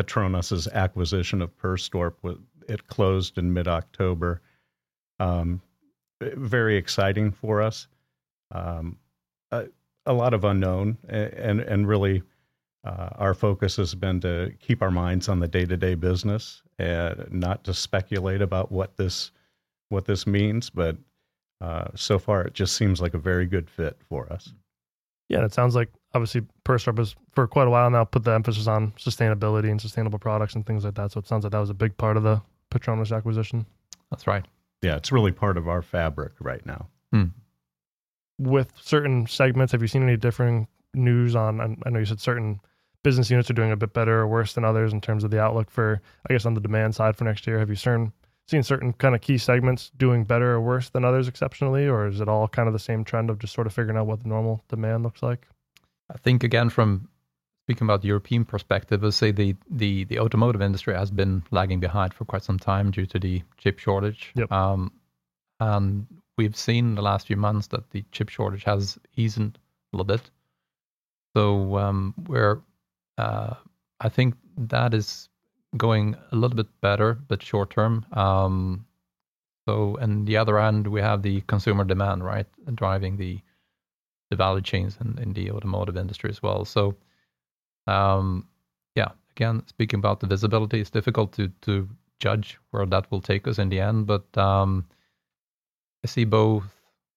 Petronas' 0.00 0.70
acquisition 0.72 1.40
of 1.42 1.56
Perstorp 1.56 2.38
it 2.68 2.86
closed 2.88 3.38
in 3.38 3.52
mid 3.52 3.68
October. 3.68 4.42
Um, 5.18 5.62
very 6.20 6.76
exciting 6.76 7.30
for 7.32 7.62
us. 7.62 7.86
Um, 8.52 8.98
a, 9.50 9.66
a 10.04 10.12
lot 10.12 10.34
of 10.34 10.44
unknown, 10.44 10.98
a- 11.08 11.38
and 11.38 11.60
and 11.60 11.88
really, 11.88 12.22
uh, 12.86 13.08
our 13.16 13.34
focus 13.34 13.76
has 13.76 13.94
been 13.96 14.20
to 14.20 14.52
keep 14.60 14.80
our 14.80 14.92
minds 14.92 15.28
on 15.28 15.40
the 15.40 15.48
day 15.48 15.64
to 15.64 15.76
day 15.76 15.96
business 15.96 16.62
and 16.78 17.26
not 17.30 17.64
to 17.64 17.74
speculate 17.74 18.40
about 18.40 18.70
what 18.70 18.96
this 18.96 19.32
what 19.88 20.04
this 20.04 20.26
means. 20.26 20.70
But 20.70 20.96
uh, 21.60 21.88
so 21.96 22.18
far, 22.18 22.42
it 22.42 22.54
just 22.54 22.76
seems 22.76 23.00
like 23.00 23.14
a 23.14 23.18
very 23.18 23.46
good 23.46 23.68
fit 23.68 23.98
for 24.08 24.32
us. 24.32 24.52
Yeah, 25.28 25.38
and 25.38 25.46
it 25.46 25.52
sounds 25.52 25.74
like 25.74 25.90
obviously 26.14 26.42
Perstorp 26.64 26.98
has 26.98 27.16
for 27.32 27.48
quite 27.48 27.66
a 27.66 27.70
while 27.70 27.90
now 27.90 28.04
put 28.04 28.22
the 28.22 28.30
emphasis 28.30 28.68
on 28.68 28.92
sustainability 28.92 29.68
and 29.68 29.80
sustainable 29.80 30.20
products 30.20 30.54
and 30.54 30.64
things 30.64 30.84
like 30.84 30.94
that. 30.94 31.10
So 31.10 31.18
it 31.18 31.26
sounds 31.26 31.42
like 31.44 31.50
that 31.52 31.58
was 31.58 31.70
a 31.70 31.74
big 31.74 31.96
part 31.96 32.16
of 32.16 32.22
the 32.22 32.40
Petronas 32.70 33.14
acquisition. 33.14 33.66
That's 34.10 34.28
right. 34.28 34.44
Yeah, 34.82 34.94
it's 34.94 35.10
really 35.10 35.32
part 35.32 35.56
of 35.56 35.66
our 35.66 35.82
fabric 35.82 36.34
right 36.38 36.64
now. 36.64 36.86
With 38.38 38.72
certain 38.80 39.26
segments, 39.26 39.72
have 39.72 39.82
you 39.82 39.88
seen 39.88 40.04
any 40.04 40.16
differing 40.16 40.68
news 40.94 41.34
on? 41.34 41.60
I 41.60 41.76
I 41.84 41.90
know 41.90 41.98
you 41.98 42.04
said 42.04 42.20
certain 42.20 42.60
business 43.06 43.30
units 43.30 43.48
are 43.48 43.54
doing 43.54 43.70
a 43.70 43.76
bit 43.76 43.92
better 43.92 44.18
or 44.18 44.26
worse 44.26 44.54
than 44.54 44.64
others 44.64 44.92
in 44.92 45.00
terms 45.00 45.22
of 45.22 45.30
the 45.30 45.40
outlook 45.40 45.70
for, 45.70 46.02
I 46.28 46.32
guess, 46.32 46.44
on 46.44 46.54
the 46.54 46.60
demand 46.60 46.96
side 46.96 47.14
for 47.14 47.22
next 47.22 47.46
year. 47.46 47.60
Have 47.60 47.70
you 47.70 47.76
certain, 47.76 48.12
seen 48.48 48.64
certain 48.64 48.92
kind 48.94 49.14
of 49.14 49.20
key 49.20 49.38
segments 49.38 49.92
doing 49.96 50.24
better 50.24 50.54
or 50.54 50.60
worse 50.60 50.88
than 50.88 51.04
others 51.04 51.28
exceptionally, 51.28 51.86
or 51.86 52.08
is 52.08 52.20
it 52.20 52.28
all 52.28 52.48
kind 52.48 52.66
of 52.66 52.72
the 52.72 52.80
same 52.80 53.04
trend 53.04 53.30
of 53.30 53.38
just 53.38 53.54
sort 53.54 53.68
of 53.68 53.72
figuring 53.72 53.96
out 53.96 54.08
what 54.08 54.24
the 54.24 54.28
normal 54.28 54.64
demand 54.66 55.04
looks 55.04 55.22
like? 55.22 55.46
I 56.12 56.18
think 56.18 56.42
again 56.42 56.68
from 56.68 57.08
speaking 57.64 57.86
about 57.86 58.02
the 58.02 58.08
European 58.08 58.44
perspective, 58.44 59.04
I 59.04 59.10
say 59.10 59.30
the, 59.30 59.54
the 59.70 60.02
the 60.02 60.18
automotive 60.18 60.60
industry 60.60 60.94
has 60.94 61.12
been 61.12 61.44
lagging 61.52 61.78
behind 61.78 62.12
for 62.12 62.24
quite 62.24 62.42
some 62.42 62.58
time 62.58 62.90
due 62.90 63.06
to 63.06 63.20
the 63.20 63.42
chip 63.56 63.78
shortage. 63.78 64.32
Yep. 64.34 64.50
Um, 64.50 64.90
and 65.60 66.08
we've 66.36 66.56
seen 66.56 66.96
the 66.96 67.02
last 67.02 67.28
few 67.28 67.36
months 67.36 67.68
that 67.68 67.88
the 67.90 68.04
chip 68.10 68.30
shortage 68.30 68.64
has 68.64 68.98
eased 69.14 69.38
a 69.38 69.52
little 69.92 70.04
bit. 70.04 70.28
So 71.36 71.78
um, 71.78 72.14
we're 72.26 72.62
uh, 73.18 73.54
I 74.00 74.08
think 74.08 74.34
that 74.56 74.94
is 74.94 75.28
going 75.76 76.16
a 76.32 76.36
little 76.36 76.56
bit 76.56 76.68
better, 76.80 77.14
but 77.14 77.42
short 77.42 77.70
term. 77.70 78.04
Um, 78.12 78.86
so, 79.68 79.96
and 79.96 80.26
the 80.26 80.36
other 80.36 80.58
end, 80.58 80.86
we 80.86 81.00
have 81.00 81.22
the 81.22 81.40
consumer 81.42 81.84
demand, 81.84 82.24
right, 82.24 82.46
driving 82.74 83.16
the 83.16 83.40
the 84.30 84.36
value 84.36 84.60
chains 84.62 84.98
in, 85.00 85.16
in 85.22 85.32
the 85.34 85.52
automotive 85.52 85.96
industry 85.96 86.28
as 86.28 86.42
well. 86.42 86.64
So, 86.64 86.96
um, 87.86 88.48
yeah, 88.96 89.10
again, 89.30 89.62
speaking 89.68 90.00
about 90.00 90.18
the 90.18 90.26
visibility, 90.26 90.80
it's 90.80 90.90
difficult 90.90 91.32
to 91.34 91.48
to 91.62 91.88
judge 92.20 92.58
where 92.70 92.86
that 92.86 93.10
will 93.10 93.20
take 93.20 93.46
us 93.46 93.58
in 93.58 93.68
the 93.68 93.80
end, 93.80 94.06
but 94.06 94.24
um, 94.38 94.86
I 96.04 96.08
see 96.08 96.24
both, 96.24 96.64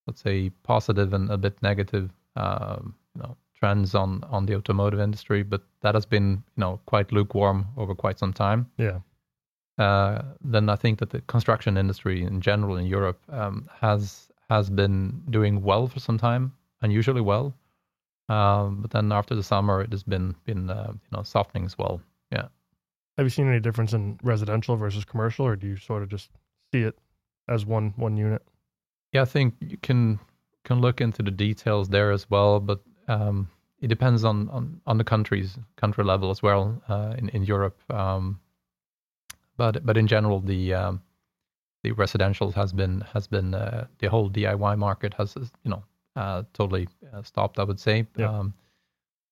let's 0.07 0.21
say, 0.21 0.49
positive 0.63 1.13
and 1.13 1.29
a 1.29 1.37
bit 1.37 1.61
negative, 1.61 2.11
um, 2.35 2.95
you 3.15 3.21
know, 3.21 3.37
trends 3.59 3.95
on 3.95 4.23
on 4.29 4.45
the 4.45 4.55
automotive 4.55 4.99
industry, 5.03 5.43
but 5.43 5.61
that 5.81 5.95
has 5.95 6.05
been, 6.05 6.43
you 6.55 6.61
know, 6.61 6.79
quite 6.85 7.11
lukewarm 7.11 7.65
over 7.77 7.95
quite 7.95 8.19
some 8.19 8.33
time 8.33 8.65
Yeah. 8.77 8.99
uh, 9.77 10.21
then 10.51 10.69
I 10.69 10.75
think 10.75 10.99
that 10.99 11.09
the 11.09 11.21
construction 11.21 11.77
industry 11.77 12.23
in 12.23 12.41
general 12.41 12.77
in 12.77 12.85
Europe 12.85 13.19
um, 13.29 13.69
has 13.81 14.29
has 14.49 14.69
been 14.69 15.21
doing 15.29 15.61
well 15.63 15.87
for 15.87 15.99
some 15.99 16.17
time, 16.17 16.51
unusually 16.81 17.21
well. 17.21 17.53
Um, 18.29 18.81
but 18.81 18.91
then 18.91 19.11
after 19.11 19.35
the 19.35 19.43
summer, 19.43 19.81
it 19.81 19.91
has 19.91 20.03
been 20.03 20.35
been 20.45 20.69
uh, 20.69 20.91
you 20.93 21.17
know 21.17 21.23
softening 21.23 21.65
as 21.65 21.77
well. 21.77 22.01
Yeah, 22.31 22.47
Have 23.17 23.25
you 23.25 23.29
seen 23.29 23.47
any 23.47 23.59
difference 23.59 23.93
in 23.95 24.19
residential 24.23 24.75
versus 24.77 25.05
commercial, 25.05 25.45
or 25.45 25.55
do 25.55 25.67
you 25.67 25.77
sort 25.77 26.03
of 26.03 26.09
just 26.09 26.29
see 26.73 26.83
it 26.87 26.97
as 27.47 27.65
one 27.65 27.93
one 27.97 28.17
unit? 28.17 28.41
yeah. 29.13 29.23
I 29.23 29.25
think 29.25 29.55
you 29.59 29.77
can 29.77 30.19
can 30.63 30.81
look 30.81 31.01
into 31.01 31.23
the 31.23 31.31
details 31.31 31.89
there 31.89 32.11
as 32.13 32.29
well, 32.29 32.59
but 32.59 32.79
um, 33.09 33.49
it 33.81 33.87
depends 33.87 34.23
on, 34.23 34.49
on 34.49 34.81
on 34.85 34.97
the 34.97 35.03
countries 35.03 35.57
country 35.75 36.03
level 36.03 36.29
as 36.29 36.41
well 36.41 36.81
uh, 36.87 37.15
in 37.17 37.29
in 37.29 37.43
Europe. 37.43 37.77
Um, 37.91 38.39
but 39.57 39.85
but 39.85 39.97
in 39.97 40.07
general, 40.07 40.39
the 40.39 40.73
um, 40.73 41.01
the 41.83 41.91
residential 41.91 42.51
has 42.51 42.73
been 42.73 43.01
has 43.13 43.27
been 43.27 43.53
uh, 43.53 43.87
the 43.99 44.07
whole 44.09 44.29
DIY 44.29 44.77
market 44.77 45.13
has 45.15 45.35
you 45.35 45.71
know 45.71 45.83
uh, 46.15 46.43
totally 46.53 46.87
uh, 47.13 47.23
stopped. 47.23 47.59
I 47.59 47.63
would 47.63 47.79
say. 47.79 48.07
Yeah. 48.17 48.29
Um, 48.29 48.53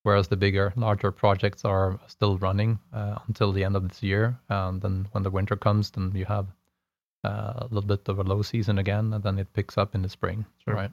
whereas 0.04 0.30
the 0.30 0.38
bigger, 0.38 0.72
larger 0.78 1.12
projects 1.12 1.66
are 1.66 2.00
still 2.08 2.38
running 2.38 2.80
uh, 2.94 3.20
until 3.28 3.52
the 3.52 3.64
end 3.64 3.76
of 3.76 3.88
this 3.88 4.02
year, 4.02 4.40
and 4.50 4.82
then 4.82 5.08
when 5.12 5.24
the 5.24 5.30
winter 5.30 5.58
comes, 5.58 5.92
then 5.92 6.12
you 6.16 6.24
have 6.26 6.48
uh, 7.26 7.54
a 7.58 7.68
little 7.70 7.88
bit 7.88 8.08
of 8.08 8.20
a 8.20 8.24
low 8.24 8.42
season 8.42 8.78
again, 8.78 9.14
and 9.14 9.24
then 9.24 9.38
it 9.38 9.52
picks 9.54 9.78
up 9.78 9.96
in 9.96 10.02
the 10.02 10.10
spring. 10.10 10.46
Sure. 10.64 10.76
Right? 10.76 10.92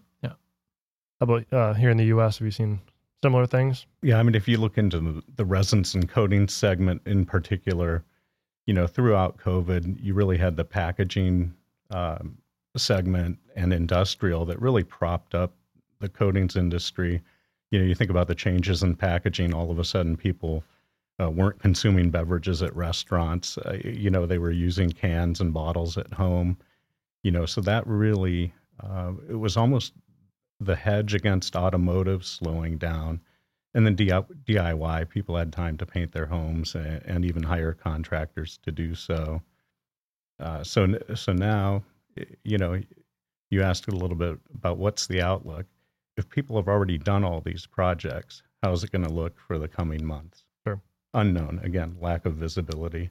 How 1.25 1.37
about 1.37 1.53
uh, 1.55 1.73
here 1.73 1.89
in 1.89 1.97
the 1.97 2.05
U.S.? 2.07 2.37
Have 2.37 2.45
you 2.45 2.51
seen 2.51 2.81
similar 3.23 3.47
things? 3.47 3.87
Yeah, 4.03 4.19
I 4.19 4.23
mean, 4.23 4.35
if 4.35 4.47
you 4.47 4.59
look 4.59 4.77
into 4.77 5.01
the, 5.01 5.23
the 5.37 5.45
resins 5.47 5.95
and 5.95 6.07
coatings 6.07 6.53
segment 6.53 7.01
in 7.07 7.25
particular, 7.25 8.05
you 8.67 8.75
know, 8.75 8.87
throughout 8.87 9.39
COVID, 9.39 9.97
you 10.03 10.13
really 10.13 10.37
had 10.37 10.55
the 10.57 10.67
packaging 10.67 11.55
um, 11.89 12.37
segment 12.77 13.39
and 13.57 13.73
industrial 13.73 14.45
that 14.45 14.61
really 14.61 14.85
propped 14.85 15.35
up 15.35 15.55
the 15.99 16.11
coatings 16.11 16.57
industry. 16.57 17.23
You 17.71 17.79
know, 17.79 17.87
you 17.87 17.95
think 17.95 18.11
about 18.11 18.29
the 18.29 18.35
changes 18.35 18.83
in 18.83 18.95
packaging, 18.95 19.55
all 19.55 19.71
of 19.71 19.79
a 19.79 19.85
sudden 19.85 20.19
people 20.19 20.63
uh, 21.23 21.31
weren't 21.31 21.59
consuming 21.59 22.11
beverages 22.11 22.63
at 22.63 22.77
restaurants. 22.77 23.57
Uh, 23.57 23.79
you 23.83 24.11
know, 24.11 24.27
they 24.27 24.39
were 24.39 24.51
using 24.51 24.91
cans 24.91 25.41
and 25.41 25.55
bottles 25.55 25.97
at 25.97 26.13
home. 26.13 26.59
You 27.23 27.31
know, 27.31 27.47
so 27.47 27.63
that 27.63 27.87
really, 27.87 28.53
uh, 28.83 29.13
it 29.31 29.37
was 29.37 29.57
almost 29.57 29.95
the 30.61 30.77
hedge 30.77 31.15
against 31.15 31.57
automotive 31.57 32.25
slowing 32.25 32.79
down 32.79 33.21
and 33.75 33.85
then 33.85 33.97
DIY, 33.97 35.09
people 35.09 35.37
had 35.37 35.53
time 35.53 35.77
to 35.79 35.87
paint 35.87 36.13
their 36.13 36.27
homes 36.27 36.77
and, 36.77 37.03
and 37.05 37.25
even 37.25 37.43
hire 37.43 37.73
contractors 37.73 38.59
to 38.63 38.71
do 38.71 38.95
so. 38.95 39.43
Uh, 40.39 40.63
so, 40.63 40.97
so 41.15 41.33
now, 41.33 41.83
you 42.45 42.57
know, 42.57 42.81
you 43.51 43.63
asked 43.63 43.89
a 43.89 43.97
little 43.97 44.17
bit 44.17 44.39
about 44.55 44.79
what's 44.79 45.09
the 45.09 45.21
outlook. 45.21 45.67
If 46.17 46.29
people 46.29 46.57
have 46.57 46.69
already 46.69 46.99
done 46.99 47.25
all 47.25 47.41
these 47.41 47.67
projects, 47.67 48.43
how 48.63 48.71
is 48.73 48.85
it 48.85 48.93
going 48.93 49.05
to 49.05 49.13
look 49.13 49.39
for 49.41 49.59
the 49.59 49.69
coming 49.69 50.05
months? 50.05 50.45
Sure. 50.65 50.81
Unknown. 51.13 51.61
Again, 51.65 51.97
lack 52.01 52.27
of 52.27 52.35
visibility. 52.35 53.11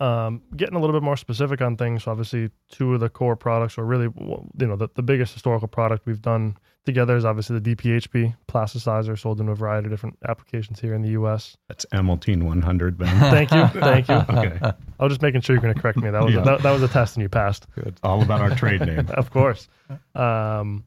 Um, 0.00 0.42
getting 0.56 0.76
a 0.76 0.78
little 0.78 0.94
bit 0.94 1.02
more 1.02 1.16
specific 1.16 1.60
on 1.60 1.76
things. 1.76 2.04
So 2.04 2.12
obviously, 2.12 2.50
two 2.70 2.94
of 2.94 3.00
the 3.00 3.08
core 3.08 3.34
products, 3.34 3.76
or 3.78 3.84
really, 3.84 4.08
you 4.16 4.66
know, 4.66 4.76
the, 4.76 4.88
the 4.94 5.02
biggest 5.02 5.34
historical 5.34 5.66
product 5.66 6.06
we've 6.06 6.22
done 6.22 6.56
together 6.86 7.16
is 7.16 7.24
obviously 7.24 7.58
the 7.58 7.74
DPHP 7.74 8.36
plasticizer, 8.46 9.18
sold 9.18 9.40
in 9.40 9.48
a 9.48 9.54
variety 9.56 9.86
of 9.86 9.90
different 9.90 10.16
applications 10.28 10.78
here 10.78 10.94
in 10.94 11.02
the 11.02 11.10
U.S. 11.10 11.56
That's 11.66 11.84
Emoltene 11.92 12.44
100, 12.44 12.96
Ben. 12.96 13.08
Thank 13.30 13.50
you, 13.50 13.66
thank 13.80 14.08
you. 14.08 14.14
okay. 14.30 14.58
I 15.00 15.04
was 15.04 15.10
just 15.12 15.20
making 15.22 15.40
sure 15.40 15.56
you're 15.56 15.62
going 15.62 15.74
to 15.74 15.80
correct 15.80 15.98
me. 15.98 16.10
That 16.10 16.22
was 16.22 16.32
Yeah. 16.32 16.42
a, 16.42 16.44
that, 16.44 16.62
that 16.62 16.70
was 16.70 16.82
a 16.84 16.88
test, 16.88 17.16
and 17.16 17.22
you 17.22 17.28
passed. 17.28 17.66
Good. 17.74 17.98
All 18.04 18.22
about 18.22 18.40
our 18.40 18.54
trade 18.54 18.80
name. 18.86 19.08
of 19.14 19.30
course. 19.32 19.68
Um, 20.14 20.84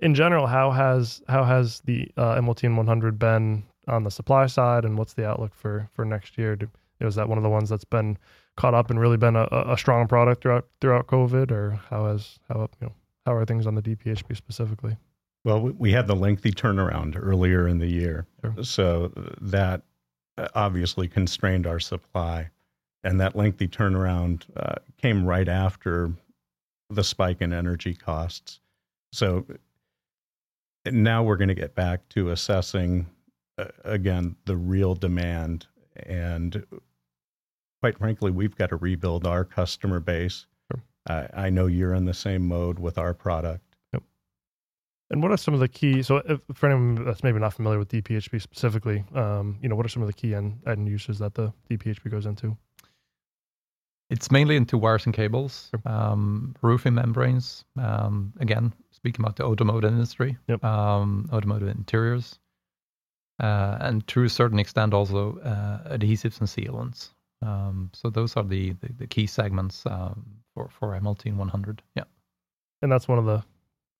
in 0.00 0.14
general, 0.14 0.46
how 0.46 0.70
has 0.70 1.22
how 1.28 1.44
has 1.44 1.80
the 1.80 2.08
uh, 2.16 2.36
Emoltene 2.36 2.76
100 2.76 3.18
been 3.18 3.64
on 3.86 4.04
the 4.04 4.10
supply 4.10 4.46
side, 4.46 4.84
and 4.84 4.96
what's 4.96 5.12
the 5.14 5.26
outlook 5.28 5.54
for 5.54 5.88
for 5.92 6.04
next 6.04 6.38
year? 6.38 6.56
Do, 6.56 6.68
is 7.00 7.14
that 7.14 7.28
one 7.28 7.38
of 7.38 7.44
the 7.44 7.50
ones 7.50 7.68
that's 7.68 7.84
been 7.84 8.18
caught 8.56 8.74
up 8.74 8.90
and 8.90 8.98
really 8.98 9.16
been 9.16 9.36
a, 9.36 9.46
a 9.52 9.76
strong 9.78 10.06
product 10.08 10.42
throughout 10.42 10.66
throughout 10.80 11.06
COVID, 11.06 11.50
or 11.50 11.80
how 11.90 12.06
has 12.06 12.38
how 12.48 12.68
you 12.80 12.86
know 12.88 12.92
how 13.26 13.34
are 13.34 13.44
things 13.44 13.66
on 13.66 13.74
the 13.74 13.82
DPHP 13.82 14.36
specifically? 14.36 14.96
Well, 15.44 15.60
we- 15.60 15.70
we 15.72 15.92
had 15.92 16.06
the 16.06 16.16
lengthy 16.16 16.50
turnaround 16.50 17.14
earlier 17.16 17.68
in 17.68 17.78
the 17.78 17.86
year. 17.86 18.26
Sure. 18.42 18.64
So 18.64 19.12
that 19.40 19.82
uh, 20.36 20.48
obviously 20.54 21.08
constrained 21.08 21.66
our 21.66 21.80
supply. 21.80 22.50
And 23.04 23.20
that 23.20 23.36
lengthy 23.36 23.68
turnaround 23.68 24.42
uh, 24.56 24.74
came 25.00 25.24
right 25.24 25.48
after 25.48 26.10
the 26.90 27.04
spike 27.04 27.40
in 27.40 27.52
energy 27.52 27.94
costs. 27.94 28.58
So 29.12 29.46
now 30.90 31.22
we're 31.22 31.36
going 31.36 31.48
to 31.48 31.54
get 31.54 31.74
back 31.74 32.08
to 32.10 32.30
assessing, 32.30 33.06
uh, 33.56 33.66
again, 33.84 34.36
the 34.46 34.56
real 34.56 34.94
demand. 34.94 35.66
And 36.06 36.64
quite 37.80 37.98
frankly, 37.98 38.30
we've 38.30 38.56
got 38.56 38.70
to 38.70 38.76
rebuild 38.76 39.26
our 39.26 39.44
customer 39.44 40.00
base. 40.00 40.46
Sure. 40.70 40.82
I 41.06 41.46
I 41.46 41.50
know 41.50 41.66
you're 41.66 41.94
in 41.94 42.04
the 42.04 42.14
same 42.14 42.46
mode 42.46 42.78
with 42.78 42.98
our 42.98 43.14
product 43.14 43.64
Yep. 43.92 44.02
And 45.10 45.22
what 45.22 45.32
are 45.32 45.36
some 45.36 45.54
of 45.54 45.60
the 45.60 45.68
key? 45.68 46.02
So, 46.02 46.16
if, 46.18 46.40
for 46.54 46.66
anyone 46.68 47.04
that's 47.04 47.22
maybe 47.22 47.38
not 47.38 47.54
familiar 47.54 47.78
with 47.78 47.88
DPHP 47.88 48.40
specifically, 48.42 49.04
um, 49.14 49.58
you 49.62 49.68
know, 49.68 49.76
what 49.76 49.86
are 49.86 49.88
some 49.88 50.02
of 50.02 50.08
the 50.08 50.14
key 50.14 50.34
end, 50.34 50.60
end 50.66 50.88
uses 50.88 51.18
that 51.20 51.34
the 51.34 51.52
DPHP 51.70 52.10
goes 52.10 52.26
into? 52.26 52.56
It's 54.10 54.30
mainly 54.30 54.56
into 54.56 54.78
wires 54.78 55.04
and 55.04 55.14
cables, 55.14 55.70
um, 55.84 56.54
roofing 56.62 56.94
membranes. 56.94 57.64
Um, 57.78 58.32
again, 58.40 58.72
speaking 58.90 59.22
about 59.22 59.36
the 59.36 59.44
automotive 59.44 59.92
industry, 59.92 60.38
Yep. 60.48 60.64
um, 60.64 61.28
automotive 61.30 61.68
interiors, 61.68 62.38
uh, 63.38 63.76
and 63.80 64.06
to 64.08 64.24
a 64.24 64.28
certain 64.30 64.58
extent 64.58 64.94
also 64.94 65.38
uh, 65.40 65.94
adhesives 65.94 66.40
and 66.40 66.48
sealants. 66.48 67.10
Um, 67.42 67.90
so 67.92 68.10
those 68.10 68.36
are 68.36 68.42
the, 68.42 68.72
the, 68.72 68.92
the 68.98 69.06
key 69.06 69.26
segments 69.26 69.84
um, 69.86 70.24
for 70.54 70.68
for 70.68 70.98
Emoltene 70.98 71.36
100. 71.36 71.82
Yeah. 71.94 72.04
And 72.82 72.90
that's 72.90 73.08
one 73.08 73.18
of 73.18 73.24
the, 73.24 73.44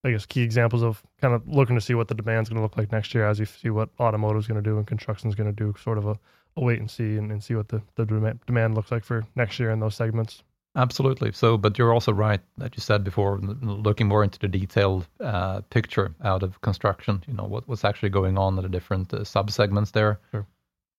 I 0.03 0.11
guess, 0.11 0.25
key 0.25 0.41
examples 0.41 0.83
of 0.83 1.03
kind 1.21 1.33
of 1.33 1.47
looking 1.47 1.75
to 1.75 1.81
see 1.81 1.93
what 1.93 2.07
the 2.07 2.15
demand's 2.15 2.49
going 2.49 2.57
to 2.57 2.63
look 2.63 2.77
like 2.77 2.91
next 2.91 3.13
year 3.13 3.27
as 3.27 3.39
you 3.39 3.45
see 3.45 3.69
what 3.69 3.89
automotive's 3.99 4.47
going 4.47 4.61
to 4.61 4.69
do 4.69 4.77
and 4.77 4.87
construction's 4.87 5.35
going 5.35 5.53
to 5.53 5.55
do. 5.55 5.73
Sort 5.81 5.97
of 5.97 6.05
a, 6.05 6.19
a 6.57 6.63
wait 6.63 6.79
and 6.79 6.89
see 6.89 7.17
and, 7.17 7.31
and 7.31 7.43
see 7.43 7.55
what 7.55 7.69
the, 7.69 7.81
the 7.95 8.05
demand, 8.05 8.39
demand 8.45 8.75
looks 8.75 8.91
like 8.91 9.03
for 9.03 9.25
next 9.35 9.59
year 9.59 9.71
in 9.71 9.79
those 9.79 9.95
segments. 9.95 10.43
Absolutely. 10.75 11.31
So, 11.31 11.57
but 11.57 11.77
you're 11.77 11.93
also 11.93 12.13
right 12.13 12.39
that 12.57 12.77
you 12.77 12.81
said 12.81 13.03
before, 13.03 13.39
looking 13.39 14.07
more 14.07 14.23
into 14.23 14.37
the 14.39 14.47
detailed 14.47 15.07
uh, 15.19 15.61
picture 15.61 16.13
out 16.23 16.43
of 16.43 16.61
construction. 16.61 17.23
You 17.27 17.33
know 17.33 17.43
what, 17.43 17.67
what's 17.67 17.83
actually 17.83 18.09
going 18.09 18.37
on 18.37 18.57
in 18.57 18.63
the 18.63 18.69
different 18.69 19.13
uh, 19.13 19.23
sub 19.23 19.49
segments 19.51 19.91
there, 19.91 20.19
Sure. 20.31 20.45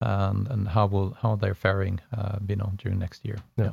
And 0.01 0.47
and 0.47 0.67
how 0.67 0.87
will 0.87 1.17
how 1.21 1.35
they're 1.35 1.55
faring, 1.55 1.99
uh, 2.17 2.39
you 2.47 2.55
know, 2.55 2.71
during 2.77 2.99
next 2.99 3.25
year. 3.25 3.37
Yeah. 3.57 3.71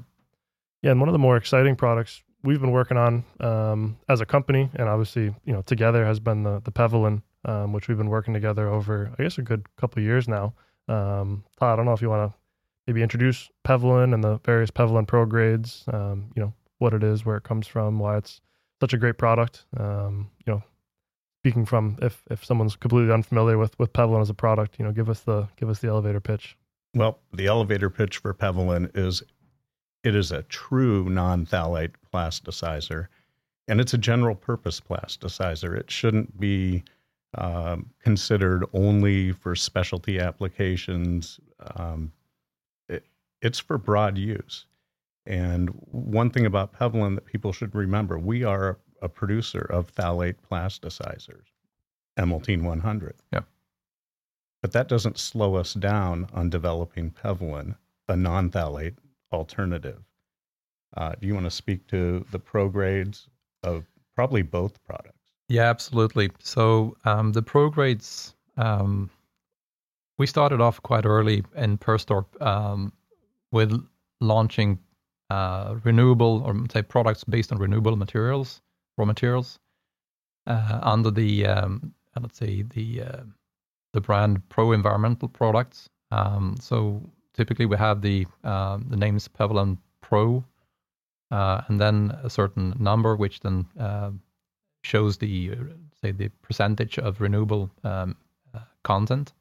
Yeah, 0.82 0.92
and 0.92 1.00
one 1.00 1.08
of 1.08 1.12
the 1.12 1.18
more 1.18 1.36
exciting 1.36 1.74
products 1.74 2.22
we've 2.44 2.60
been 2.60 2.70
working 2.70 2.96
on 2.96 3.24
um, 3.40 3.98
as 4.08 4.20
a 4.20 4.26
company, 4.26 4.70
and 4.74 4.88
obviously, 4.88 5.34
you 5.44 5.52
know, 5.52 5.62
together 5.62 6.04
has 6.04 6.20
been 6.20 6.42
the 6.42 6.60
the 6.60 6.70
Pevalen, 6.72 7.22
um, 7.44 7.72
which 7.72 7.88
we've 7.88 7.98
been 7.98 8.10
working 8.10 8.34
together 8.34 8.68
over, 8.68 9.10
I 9.18 9.22
guess, 9.22 9.38
a 9.38 9.42
good 9.42 9.66
couple 9.76 10.00
of 10.00 10.04
years 10.04 10.28
now. 10.28 10.54
Um, 10.88 11.44
Todd, 11.58 11.72
I 11.72 11.76
don't 11.76 11.86
know 11.86 11.92
if 11.92 12.02
you 12.02 12.08
want 12.08 12.30
to 12.30 12.38
maybe 12.86 13.02
introduce 13.02 13.50
Pevalen 13.66 14.14
and 14.14 14.22
the 14.22 14.38
various 14.44 14.70
Pevalen 14.70 15.06
Pro 15.06 15.26
grades. 15.26 15.84
Um, 15.92 16.30
you 16.36 16.42
know, 16.42 16.54
what 16.78 16.94
it 16.94 17.02
is, 17.02 17.24
where 17.24 17.36
it 17.36 17.44
comes 17.44 17.66
from, 17.66 17.98
why 17.98 18.16
it's 18.16 18.40
such 18.80 18.92
a 18.94 18.98
great 18.98 19.18
product. 19.18 19.66
Um, 19.76 20.30
you 20.46 20.52
know, 20.52 20.62
speaking 21.48 21.64
from 21.64 21.96
if 22.02 22.22
if 22.30 22.44
someone's 22.44 22.76
completely 22.76 23.10
unfamiliar 23.10 23.56
with 23.56 23.78
with 23.78 23.90
Pevalen 23.94 24.20
as 24.20 24.28
a 24.28 24.34
product, 24.34 24.78
you 24.78 24.84
know, 24.84 24.92
give 24.92 25.08
us 25.08 25.20
the 25.20 25.48
give 25.56 25.70
us 25.70 25.78
the 25.78 25.88
elevator 25.88 26.20
pitch. 26.20 26.56
Well, 26.94 27.20
the 27.32 27.46
elevator 27.46 27.88
pitch 27.88 28.18
for 28.18 28.34
Pevalen 28.34 28.90
is 28.94 29.22
it 30.04 30.14
is 30.14 30.30
a 30.30 30.42
true 30.44 31.08
non 31.08 31.46
phthalate 31.46 31.94
plasticizer, 32.12 33.06
and 33.66 33.80
it's 33.80 33.94
a 33.94 33.98
general 33.98 34.34
purpose 34.34 34.78
plasticizer. 34.78 35.74
It 35.74 35.90
shouldn't 35.90 36.38
be 36.38 36.84
um, 37.38 37.88
considered 38.02 38.66
only 38.74 39.32
for 39.32 39.54
specialty 39.54 40.20
applications. 40.20 41.40
Um, 41.76 42.12
it, 42.90 43.06
it's 43.40 43.58
for 43.58 43.78
broad 43.78 44.18
use. 44.18 44.66
And 45.24 45.70
one 45.90 46.28
thing 46.30 46.44
about 46.44 46.78
Pevalen 46.78 47.14
that 47.14 47.26
people 47.26 47.52
should 47.52 47.74
remember 47.74 48.18
we 48.18 48.44
are 48.44 48.78
a, 49.02 49.08
producer 49.08 49.60
of 49.60 49.94
phthalate 49.94 50.36
plasticizers, 50.50 51.46
Emoltene 52.18 52.62
100. 52.62 53.16
Yeah. 53.32 53.40
But 54.62 54.72
that 54.72 54.88
doesn't 54.88 55.18
slow 55.18 55.54
us 55.54 55.74
down 55.74 56.28
on 56.32 56.50
developing 56.50 57.10
Pevalen, 57.10 57.76
a 58.08 58.16
non 58.16 58.50
phthalate 58.50 58.96
alternative. 59.32 60.02
Uh, 60.96 61.12
do 61.20 61.26
you 61.26 61.34
want 61.34 61.46
to 61.46 61.50
speak 61.50 61.86
to 61.88 62.24
the 62.32 62.38
pro 62.38 62.68
grades 62.68 63.28
of 63.62 63.84
probably 64.14 64.42
both 64.42 64.82
products? 64.84 65.18
Yeah, 65.48 65.70
absolutely. 65.70 66.30
So 66.40 66.96
um, 67.04 67.32
the 67.32 67.42
pro 67.42 67.70
grades, 67.70 68.34
um, 68.56 69.10
we 70.18 70.26
started 70.26 70.60
off 70.60 70.82
quite 70.82 71.06
early 71.06 71.44
in 71.56 71.78
Perstorp 71.78 72.26
um, 72.44 72.92
with 73.52 73.72
launching 74.20 74.78
uh, 75.30 75.76
renewable 75.84 76.42
or 76.44 76.56
say 76.72 76.82
products 76.82 77.24
based 77.24 77.52
on 77.52 77.58
renewable 77.58 77.96
materials, 77.96 78.60
raw 78.98 79.06
materials, 79.06 79.58
uh, 80.46 80.80
under 80.82 81.10
the 81.10 81.46
um, 81.46 81.94
uh, 82.16 82.20
let's 82.22 82.38
say 82.38 82.62
the 82.62 83.02
uh, 83.02 83.22
the 83.92 84.00
brand 84.00 84.46
Pro 84.48 84.72
Environmental 84.72 85.28
Products. 85.28 85.88
Um, 86.10 86.56
so 86.60 87.02
typically 87.34 87.66
we 87.66 87.76
have 87.76 88.02
the 88.02 88.26
uh, 88.44 88.78
the 88.88 88.96
names 88.96 89.28
Pevalen 89.28 89.78
Pro, 90.02 90.44
uh, 91.30 91.62
and 91.68 91.80
then 91.80 92.18
a 92.22 92.30
certain 92.30 92.74
number, 92.78 93.16
which 93.16 93.40
then 93.40 93.66
uh, 93.78 94.10
shows 94.82 95.16
the 95.18 95.52
uh, 95.52 95.64
say 96.00 96.12
the 96.12 96.28
percentage 96.42 96.98
of 96.98 97.20
renewable 97.20 97.70
um, 97.84 98.16
content. 98.82 99.32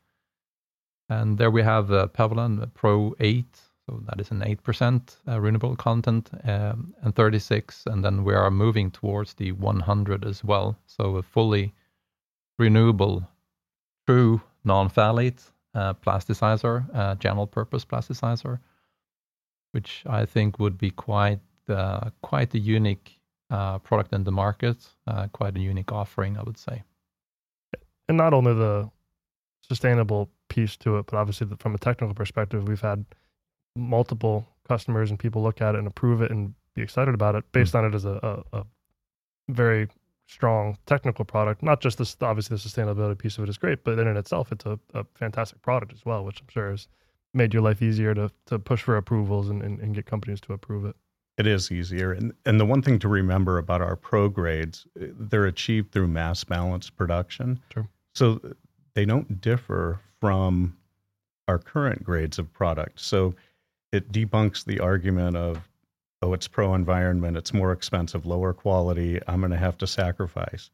And 1.10 1.38
there 1.38 1.52
we 1.52 1.64
have 1.64 1.92
uh, 1.92 2.08
Pro 2.08 3.16
8, 3.20 3.46
so 3.88 4.02
that 4.06 4.20
is 4.20 4.32
an 4.32 4.42
8% 4.42 5.16
uh, 5.28 5.40
renewable 5.40 5.76
content, 5.76 6.30
um, 6.44 6.94
and 7.02 7.16
36, 7.16 7.86
and 7.86 8.04
then 8.04 8.26
we 8.26 8.34
are 8.34 8.52
moving 8.52 8.92
towards 8.92 9.34
the 9.36 9.54
100 9.54 10.26
as 10.26 10.44
well. 10.44 10.78
So 10.88 11.16
a 11.16 11.24
fully 11.24 11.74
renewable, 12.60 13.26
true 14.06 14.42
non-phthalate 14.66 15.42
uh, 15.74 15.94
plasticizer, 15.94 16.86
uh, 16.94 17.16
general 17.16 17.48
purpose 17.48 17.86
plasticizer, 17.86 18.60
which 19.72 20.04
I 20.06 20.26
think 20.26 20.60
would 20.60 20.78
be 20.78 20.92
quite 20.92 21.40
quite 22.22 22.54
a 22.54 22.60
unique 22.60 23.20
product 23.50 24.14
in 24.14 24.24
the 24.24 24.32
market, 24.32 24.78
quite 25.34 25.58
a 25.58 25.60
unique 25.60 25.92
offering, 25.92 26.38
I 26.38 26.44
would 26.44 26.58
say. 26.58 26.84
and 28.08 28.18
not 28.18 28.34
only 28.34 28.54
the 28.54 28.90
sustainable 29.62 30.30
piece 30.48 30.78
to 30.78 30.98
it, 30.98 31.08
but 31.08 31.18
obviously 31.18 31.48
from 31.60 31.76
a 31.76 31.78
technical 31.78 32.16
perspective, 32.16 32.70
we've 32.70 32.80
had 32.80 33.06
multiple 33.78 34.48
customers 34.68 35.10
and 35.10 35.20
people 35.20 35.42
look 35.42 35.62
at 35.62 35.76
it 35.76 35.80
and 35.80 35.88
approve 35.88 36.22
it 36.22 36.32
and 36.32 36.54
be 36.74 36.82
excited 36.82 37.14
about 37.14 37.36
it 37.36 37.44
based 37.52 37.76
on 37.76 37.86
it 37.86 37.96
as 37.96 38.06
a, 38.06 38.44
a, 38.54 38.58
a 38.60 38.66
very 39.50 39.88
strong 40.28 40.78
technical 40.86 41.24
product. 41.24 41.64
Not 41.64 41.80
just 41.80 41.98
this, 41.98 42.18
obviously 42.22 42.58
the 42.58 42.62
sustainability 42.62 43.18
piece 43.18 43.38
of 43.38 43.46
it 43.46 43.50
is 43.50 43.58
great, 43.58 43.84
but 43.84 43.98
in 43.98 44.08
it 44.08 44.18
itself, 44.18 44.52
it's 44.52 44.66
a, 44.66 44.78
a 44.94 45.06
fantastic 45.16 45.62
product 45.62 45.94
as 45.94 46.06
well, 46.06 46.26
which 46.26 46.42
I'm 46.42 46.48
sure 46.50 46.72
has 46.72 46.88
made 47.34 47.54
your 47.54 47.64
life 47.64 47.82
easier 47.82 48.14
to 48.16 48.32
to 48.48 48.60
push 48.60 48.82
for 48.82 48.98
approvals 48.98 49.50
and, 49.50 49.62
and, 49.62 49.80
and 49.80 49.96
get 49.96 50.06
companies 50.06 50.42
to 50.42 50.54
approve 50.54 50.86
it. 50.86 50.96
It 51.38 51.46
is 51.46 51.72
easier. 51.72 52.14
And, 52.14 52.34
and 52.46 52.60
the 52.60 52.66
one 52.66 52.82
thing 52.82 52.98
to 53.00 53.08
remember 53.08 53.60
about 53.60 53.82
our 53.82 53.96
pro 53.96 54.28
grades, 54.28 54.88
uh, 55.00 55.06
they're 55.18 55.46
achieved 55.46 55.92
through 55.92 56.08
mass 56.08 56.44
balance 56.44 56.90
production. 56.90 57.60
Sure. 57.72 57.88
So 58.16 58.42
they 58.96 59.06
don't 59.06 59.40
differ 59.40 60.00
from 60.20 60.76
our 61.48 61.60
current 61.60 62.04
grades 62.04 62.40
of 62.40 62.52
product. 62.52 63.00
So 63.00 63.36
it 63.98 64.12
debunks 64.12 64.64
the 64.64 64.80
argument 64.80 65.36
of, 65.36 65.68
oh, 66.22 66.34
it's 66.34 66.48
pro 66.48 66.74
environment, 66.74 67.38
it's 67.38 67.54
more 67.54 67.72
expensive, 67.72 68.26
lower 68.26 68.54
quality, 68.54 69.20
I'm 69.28 69.40
going 69.40 69.52
to 69.52 69.58
have 69.58 69.78
to 69.80 69.88
sacrifice. 69.88 70.70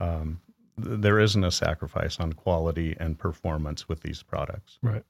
Um, 0.00 0.40
th- 0.82 1.00
there 1.00 1.18
isn't 1.20 1.44
a 1.44 1.50
sacrifice 1.50 2.18
on 2.20 2.32
quality 2.32 2.96
and 2.98 3.18
performance 3.18 3.88
with 3.88 4.00
these 4.00 4.22
products. 4.22 4.78
Right. 4.82 5.04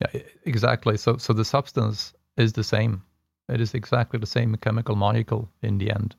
Yeah, 0.00 0.22
exactly. 0.44 0.96
So, 0.96 1.16
so 1.18 1.32
the 1.32 1.44
substance 1.44 2.14
is 2.36 2.52
the 2.52 2.64
same. 2.64 3.02
It 3.48 3.60
is 3.60 3.74
exactly 3.74 4.18
the 4.18 4.26
same 4.26 4.56
chemical 4.56 4.96
molecule 4.96 5.48
in 5.62 5.78
the 5.78 5.90
end. 5.90 6.16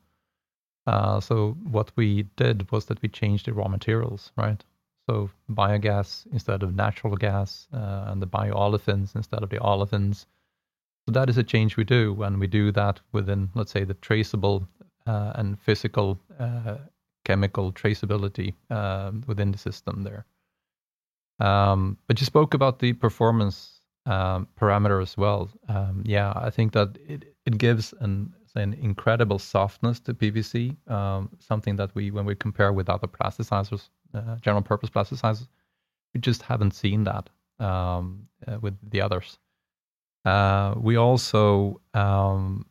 Uh, 0.87 1.19
so 1.19 1.57
what 1.63 1.91
we 1.95 2.23
did 2.35 2.71
was 2.71 2.85
that 2.85 3.01
we 3.01 3.09
changed 3.09 3.47
the 3.47 3.53
raw 3.53 3.67
materials, 3.67 4.31
right? 4.37 4.63
So 5.09 5.29
biogas 5.49 6.25
instead 6.31 6.63
of 6.63 6.75
natural 6.75 7.15
gas, 7.15 7.67
uh, 7.73 8.05
and 8.07 8.21
the 8.21 8.27
bioolefins 8.27 9.15
instead 9.15 9.43
of 9.43 9.49
the 9.49 9.59
olefins. 9.59 10.25
So 11.07 11.11
that 11.11 11.29
is 11.29 11.37
a 11.37 11.43
change 11.43 11.77
we 11.77 11.83
do, 11.83 12.23
and 12.23 12.39
we 12.39 12.47
do 12.47 12.71
that 12.71 12.99
within, 13.11 13.49
let's 13.53 13.71
say, 13.71 13.83
the 13.83 13.93
traceable 13.95 14.67
uh, 15.05 15.33
and 15.35 15.59
physical 15.59 16.19
uh, 16.39 16.77
chemical 17.25 17.71
traceability 17.71 18.53
uh, 18.71 19.11
within 19.27 19.51
the 19.51 19.57
system 19.57 20.03
there. 20.03 20.25
Um, 21.39 21.97
but 22.07 22.19
you 22.19 22.25
spoke 22.25 22.53
about 22.53 22.79
the 22.79 22.93
performance 22.93 23.81
um, 24.05 24.47
parameter 24.59 25.01
as 25.01 25.17
well. 25.17 25.51
Um, 25.67 26.03
yeah, 26.05 26.33
I 26.35 26.49
think 26.49 26.73
that 26.73 26.97
it, 27.07 27.35
it 27.45 27.57
gives 27.57 27.93
an, 27.99 28.33
an 28.55 28.73
incredible 28.73 29.39
softness 29.39 29.99
to 30.01 30.13
PVC, 30.13 30.75
um, 30.89 31.29
something 31.39 31.75
that 31.75 31.93
we, 31.93 32.11
when 32.11 32.25
we 32.25 32.35
compare 32.35 32.71
with 32.73 32.89
other 32.89 33.07
plasticizers, 33.07 33.89
uh, 34.13 34.37
general 34.37 34.63
purpose 34.63 34.89
plasticizers, 34.89 35.47
we 36.13 36.21
just 36.21 36.41
haven't 36.41 36.73
seen 36.73 37.03
that 37.03 37.29
um, 37.59 38.27
uh, 38.47 38.57
with 38.61 38.75
the 38.89 39.01
others. 39.01 39.37
Uh, 40.25 40.73
we 40.77 40.95
also 40.97 41.79
um, 41.93 42.65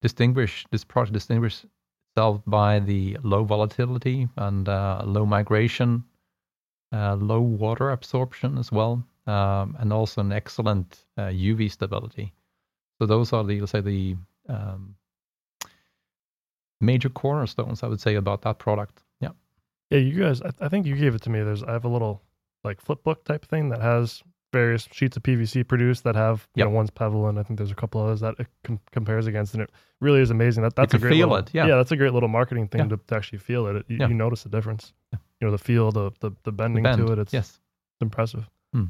distinguish 0.00 0.66
this 0.70 0.84
product 0.84 1.12
distinguish 1.12 1.64
itself 2.12 2.40
by 2.46 2.80
the 2.80 3.16
low 3.22 3.44
volatility 3.44 4.28
and 4.36 4.68
uh, 4.68 5.02
low 5.04 5.26
migration, 5.26 6.02
uh, 6.92 7.14
low 7.16 7.40
water 7.40 7.90
absorption 7.90 8.58
as 8.58 8.72
well, 8.72 9.04
um, 9.26 9.76
and 9.78 9.92
also 9.92 10.20
an 10.20 10.32
excellent 10.32 11.04
uh, 11.18 11.22
UV 11.26 11.70
stability. 11.70 12.32
So 12.98 13.06
those 13.06 13.32
are 13.32 13.44
the 13.44 13.60
let's 13.60 13.72
say 13.72 13.80
the 13.80 14.16
um, 14.48 14.96
major 16.80 17.08
cornerstones 17.10 17.82
I 17.82 17.88
would 17.88 18.00
say 18.00 18.14
about 18.14 18.42
that 18.42 18.58
product. 18.58 19.02
Yeah. 19.20 19.30
Yeah, 19.90 19.98
you 19.98 20.18
guys. 20.18 20.42
I, 20.42 20.50
I 20.60 20.68
think 20.68 20.86
you 20.86 20.96
gave 20.96 21.14
it 21.14 21.22
to 21.22 21.30
me. 21.30 21.42
There's 21.42 21.62
I 21.62 21.72
have 21.72 21.84
a 21.84 21.88
little 21.88 22.22
like 22.64 22.80
flip 22.80 23.02
book 23.02 23.24
type 23.24 23.44
thing 23.44 23.68
that 23.68 23.80
has 23.80 24.22
various 24.52 24.88
sheets 24.92 25.16
of 25.16 25.22
PVC 25.22 25.66
produced 25.66 26.04
that 26.04 26.14
have 26.16 26.48
you 26.54 26.60
Yep. 26.62 26.68
know 26.68 26.74
one's 26.74 26.90
Pevalen 26.90 27.30
and 27.30 27.38
I 27.38 27.42
think 27.42 27.58
there's 27.58 27.70
a 27.70 27.74
couple 27.74 28.00
others 28.02 28.20
that 28.20 28.34
it 28.38 28.46
com- 28.64 28.80
compares 28.92 29.26
against 29.26 29.54
and 29.54 29.62
it 29.62 29.70
really 30.00 30.20
is 30.20 30.30
amazing. 30.30 30.62
That 30.62 30.74
that's 30.76 30.92
can 30.92 30.98
a 30.98 31.00
great 31.02 31.10
feel 31.12 31.28
little, 31.28 31.44
it, 31.44 31.50
yeah. 31.52 31.66
that's 31.66 31.92
a 31.92 31.96
great 31.96 32.12
little 32.14 32.28
marketing 32.28 32.68
thing 32.68 32.82
Yeah. 32.82 32.96
to, 32.96 33.00
to 33.08 33.14
actually 33.16 33.38
feel 33.38 33.66
it. 33.66 33.84
You, 33.88 33.98
Yeah. 34.00 34.08
you 34.08 34.14
notice 34.14 34.42
the 34.44 34.48
difference. 34.48 34.92
You 35.12 35.46
know 35.46 35.50
the 35.50 35.58
feel, 35.58 35.92
the 35.92 36.10
the, 36.20 36.30
the 36.30 36.36
The 36.44 36.52
bending 36.52 36.82
bend. 36.82 37.06
to 37.06 37.12
it. 37.12 37.18
It's 37.18 37.32
yes. 37.32 37.60
impressive. 38.00 38.48
Hmm. 38.72 38.84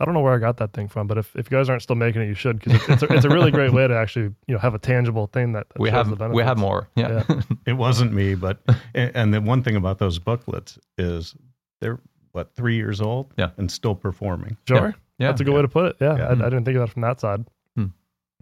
I 0.00 0.04
don't 0.04 0.14
know 0.14 0.20
where 0.20 0.34
I 0.34 0.38
got 0.38 0.58
that 0.58 0.72
thing 0.74 0.86
from, 0.86 1.08
but 1.08 1.18
if, 1.18 1.34
if 1.34 1.50
you 1.50 1.56
guys 1.56 1.68
aren't 1.68 1.82
still 1.82 1.96
making 1.96 2.22
it, 2.22 2.26
you 2.26 2.34
should 2.34 2.60
because 2.60 2.74
it's, 2.74 2.88
it's, 2.88 3.02
a, 3.02 3.14
it's 3.16 3.24
a 3.24 3.28
really 3.28 3.50
great 3.50 3.72
way 3.72 3.88
to 3.88 3.96
actually 3.96 4.26
you 4.46 4.54
know 4.54 4.58
have 4.58 4.74
a 4.74 4.78
tangible 4.78 5.26
thing 5.28 5.52
that, 5.52 5.68
that 5.70 5.80
We 5.80 5.88
shows 5.88 6.06
have 6.06 6.18
the 6.18 6.28
we 6.28 6.42
have 6.44 6.58
more. 6.58 6.88
Yeah. 6.96 7.22
It 7.66 7.72
wasn't 7.74 8.12
me, 8.12 8.34
but 8.34 8.60
and, 8.94 9.10
and 9.14 9.34
the 9.34 9.40
one 9.40 9.62
thing 9.62 9.76
about 9.76 9.98
those 9.98 10.18
booklets 10.18 10.78
is 10.98 11.34
they're 11.80 11.98
what 12.32 12.54
three 12.54 12.76
years 12.76 13.00
old, 13.00 13.32
Yeah. 13.36 13.50
and 13.56 13.70
still 13.70 13.94
performing. 13.94 14.56
Sure. 14.66 14.94
yeah. 15.18 15.28
That's 15.28 15.40
a 15.40 15.44
good 15.44 15.54
way 15.54 15.62
to 15.62 15.68
put 15.68 15.86
it. 15.86 15.96
Yeah, 16.00 16.16
Yeah. 16.16 16.26
I, 16.28 16.32
I 16.32 16.34
didn't 16.50 16.64
think 16.64 16.76
of 16.76 16.82
that 16.86 16.92
from 16.92 17.02
that 17.02 17.20
side. 17.20 17.44
Hmm. 17.76 17.86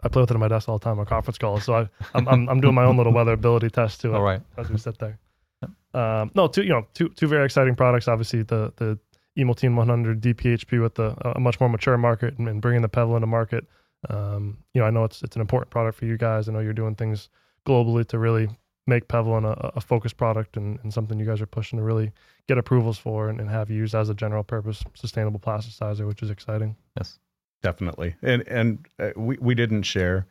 I 0.03 0.09
play 0.09 0.23
with 0.23 0.31
it 0.31 0.35
on 0.35 0.41
my 0.41 0.49
desk 0.49 0.69
all 0.69 0.79
the 0.79 0.85
time 0.85 0.99
on 0.99 1.07
conference 1.07 1.39
calls, 1.39 1.65
so 1.65 1.75
I, 1.75 1.89
I'm, 2.15 2.29
I'm 2.29 2.49
I'm 2.49 2.61
doing 2.61 2.75
my 2.75 2.85
own 2.85 2.97
little 2.97 3.13
weatherability 3.13 3.71
test 3.73 4.01
to 4.03 4.11
it 4.11 4.15
All 4.17 4.23
right. 4.23 4.41
as 4.59 4.69
we 4.71 4.79
sit 4.79 4.99
there. 4.99 5.19
Um, 5.95 6.31
no, 6.35 6.47
two 6.49 6.63
you 6.63 6.69
know 6.71 6.87
two 6.95 7.09
two 7.11 7.27
very 7.27 7.45
exciting 7.47 7.75
products. 7.75 8.07
Obviously, 8.09 8.43
the 8.43 8.73
the 8.77 8.99
Emoltene 9.39 9.75
100 9.75 10.21
DPHP 10.23 10.81
with 10.83 10.95
the 10.95 11.15
a 11.37 11.41
much 11.41 11.59
more 11.61 11.69
mature 11.69 11.97
market 11.97 12.39
and, 12.39 12.49
and 12.49 12.61
bringing 12.61 12.83
the 12.83 12.89
Pevalen 12.89 13.17
into 13.17 13.27
market. 13.27 13.67
Um, 14.11 14.59
you 14.75 14.81
know, 14.81 14.87
I 14.87 14.91
know 14.91 15.05
it's 15.05 15.23
it's 15.23 15.37
an 15.37 15.41
important 15.41 15.71
product 15.71 15.99
for 15.99 16.05
you 16.05 16.17
guys. 16.19 16.49
I 16.49 16.53
know 16.53 16.61
you're 16.61 16.73
doing 16.75 16.95
things 16.95 17.29
globally 17.67 18.07
to 18.09 18.19
really 18.19 18.49
make 18.87 19.09
Pevalen 19.09 19.45
a, 19.45 19.73
a 19.77 19.81
focused 19.81 20.17
product 20.17 20.57
and, 20.57 20.79
and 20.83 20.93
something 20.93 21.19
you 21.19 21.27
guys 21.27 21.41
are 21.41 21.47
pushing 21.47 21.79
to 21.79 21.85
really 21.85 22.13
get 22.47 22.59
approvals 22.59 22.99
for 22.99 23.29
and, 23.29 23.41
and 23.41 23.51
have 23.51 23.71
used 23.71 23.95
as 23.95 24.09
a 24.09 24.15
general 24.15 24.45
purpose 24.45 24.85
sustainable 24.95 25.41
plasticizer, 25.41 26.07
which 26.07 26.23
is 26.23 26.31
exciting. 26.31 26.77
Yes. 26.97 27.19
Definitely, 27.63 28.15
and 28.23 28.47
and 28.47 28.87
uh, 28.99 29.11
we 29.17 29.39
we 29.41 29.55
didn't 29.55 29.83
share 29.83 30.27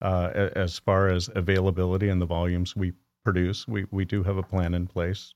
uh, 0.00 0.48
as 0.56 0.78
far 0.78 1.08
as 1.08 1.28
availability 1.34 2.08
and 2.08 2.20
the 2.20 2.26
volumes 2.26 2.74
we 2.74 2.92
produce. 3.22 3.68
We 3.68 3.84
we 3.90 4.04
do 4.04 4.22
have 4.22 4.38
a 4.38 4.42
plan 4.42 4.74
in 4.74 4.86
place 4.86 5.34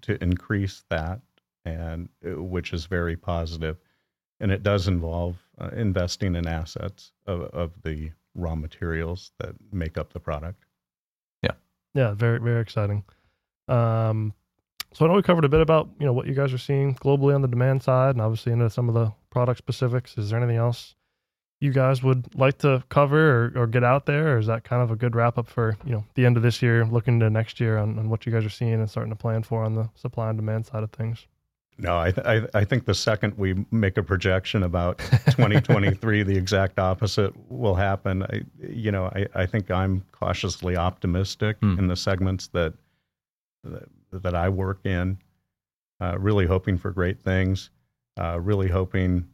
to 0.00 0.22
increase 0.22 0.84
that, 0.88 1.20
and 1.64 2.08
uh, 2.26 2.42
which 2.42 2.72
is 2.72 2.86
very 2.86 3.16
positive. 3.16 3.76
positive, 3.76 3.86
and 4.40 4.50
it 4.50 4.62
does 4.62 4.88
involve 4.88 5.36
uh, 5.58 5.68
investing 5.68 6.34
in 6.34 6.46
assets 6.46 7.12
of 7.26 7.42
of 7.42 7.82
the 7.82 8.10
raw 8.34 8.54
materials 8.54 9.32
that 9.38 9.54
make 9.72 9.96
up 9.98 10.12
the 10.12 10.20
product. 10.20 10.65
Yeah, 11.96 12.12
very 12.12 12.38
very 12.38 12.60
exciting. 12.60 13.04
Um, 13.68 14.34
so 14.92 15.04
I 15.04 15.08
know 15.08 15.14
we 15.14 15.22
covered 15.22 15.46
a 15.46 15.48
bit 15.48 15.62
about 15.62 15.88
you 15.98 16.04
know 16.04 16.12
what 16.12 16.26
you 16.26 16.34
guys 16.34 16.52
are 16.52 16.58
seeing 16.58 16.94
globally 16.94 17.34
on 17.34 17.40
the 17.40 17.48
demand 17.48 17.82
side, 17.82 18.10
and 18.10 18.20
obviously 18.20 18.52
into 18.52 18.68
some 18.68 18.88
of 18.88 18.94
the 18.94 19.12
product 19.30 19.58
specifics. 19.58 20.16
Is 20.18 20.30
there 20.30 20.38
anything 20.38 20.58
else 20.58 20.94
you 21.58 21.72
guys 21.72 22.02
would 22.02 22.34
like 22.34 22.58
to 22.58 22.84
cover 22.90 23.46
or, 23.56 23.62
or 23.62 23.66
get 23.66 23.82
out 23.82 24.04
there, 24.04 24.34
or 24.34 24.38
is 24.38 24.46
that 24.46 24.62
kind 24.62 24.82
of 24.82 24.90
a 24.90 24.96
good 24.96 25.16
wrap 25.16 25.38
up 25.38 25.48
for 25.48 25.78
you 25.86 25.92
know 25.92 26.04
the 26.14 26.26
end 26.26 26.36
of 26.36 26.42
this 26.42 26.60
year, 26.60 26.84
looking 26.84 27.18
to 27.20 27.30
next 27.30 27.60
year 27.60 27.78
on, 27.78 27.98
on 27.98 28.10
what 28.10 28.26
you 28.26 28.32
guys 28.32 28.44
are 28.44 28.50
seeing 28.50 28.74
and 28.74 28.90
starting 28.90 29.12
to 29.12 29.16
plan 29.16 29.42
for 29.42 29.64
on 29.64 29.74
the 29.74 29.88
supply 29.94 30.28
and 30.28 30.38
demand 30.38 30.66
side 30.66 30.82
of 30.82 30.90
things? 30.90 31.26
No, 31.78 31.98
I, 31.98 32.10
th- 32.10 32.26
I 32.26 32.46
I 32.54 32.64
think 32.64 32.86
the 32.86 32.94
second 32.94 33.36
we 33.36 33.66
make 33.70 33.98
a 33.98 34.02
projection 34.02 34.62
about 34.62 34.98
2023, 34.98 36.22
the 36.22 36.36
exact 36.36 36.78
opposite 36.78 37.34
will 37.50 37.74
happen. 37.74 38.22
I, 38.22 38.42
you 38.66 38.90
know, 38.90 39.06
I, 39.14 39.26
I 39.34 39.46
think 39.46 39.70
I'm 39.70 40.02
cautiously 40.12 40.76
optimistic 40.76 41.58
Hmm. 41.60 41.78
in 41.78 41.86
the 41.88 41.96
segments 41.96 42.46
that 42.48 42.72
that, 43.64 43.88
that 44.12 44.34
I 44.34 44.48
work 44.48 44.78
in. 44.86 45.18
Uh, 46.00 46.16
really 46.18 46.46
hoping 46.46 46.78
for 46.78 46.90
great 46.90 47.20
things. 47.20 47.70
Uh, 48.18 48.38
really 48.40 48.68
hoping 48.68 49.26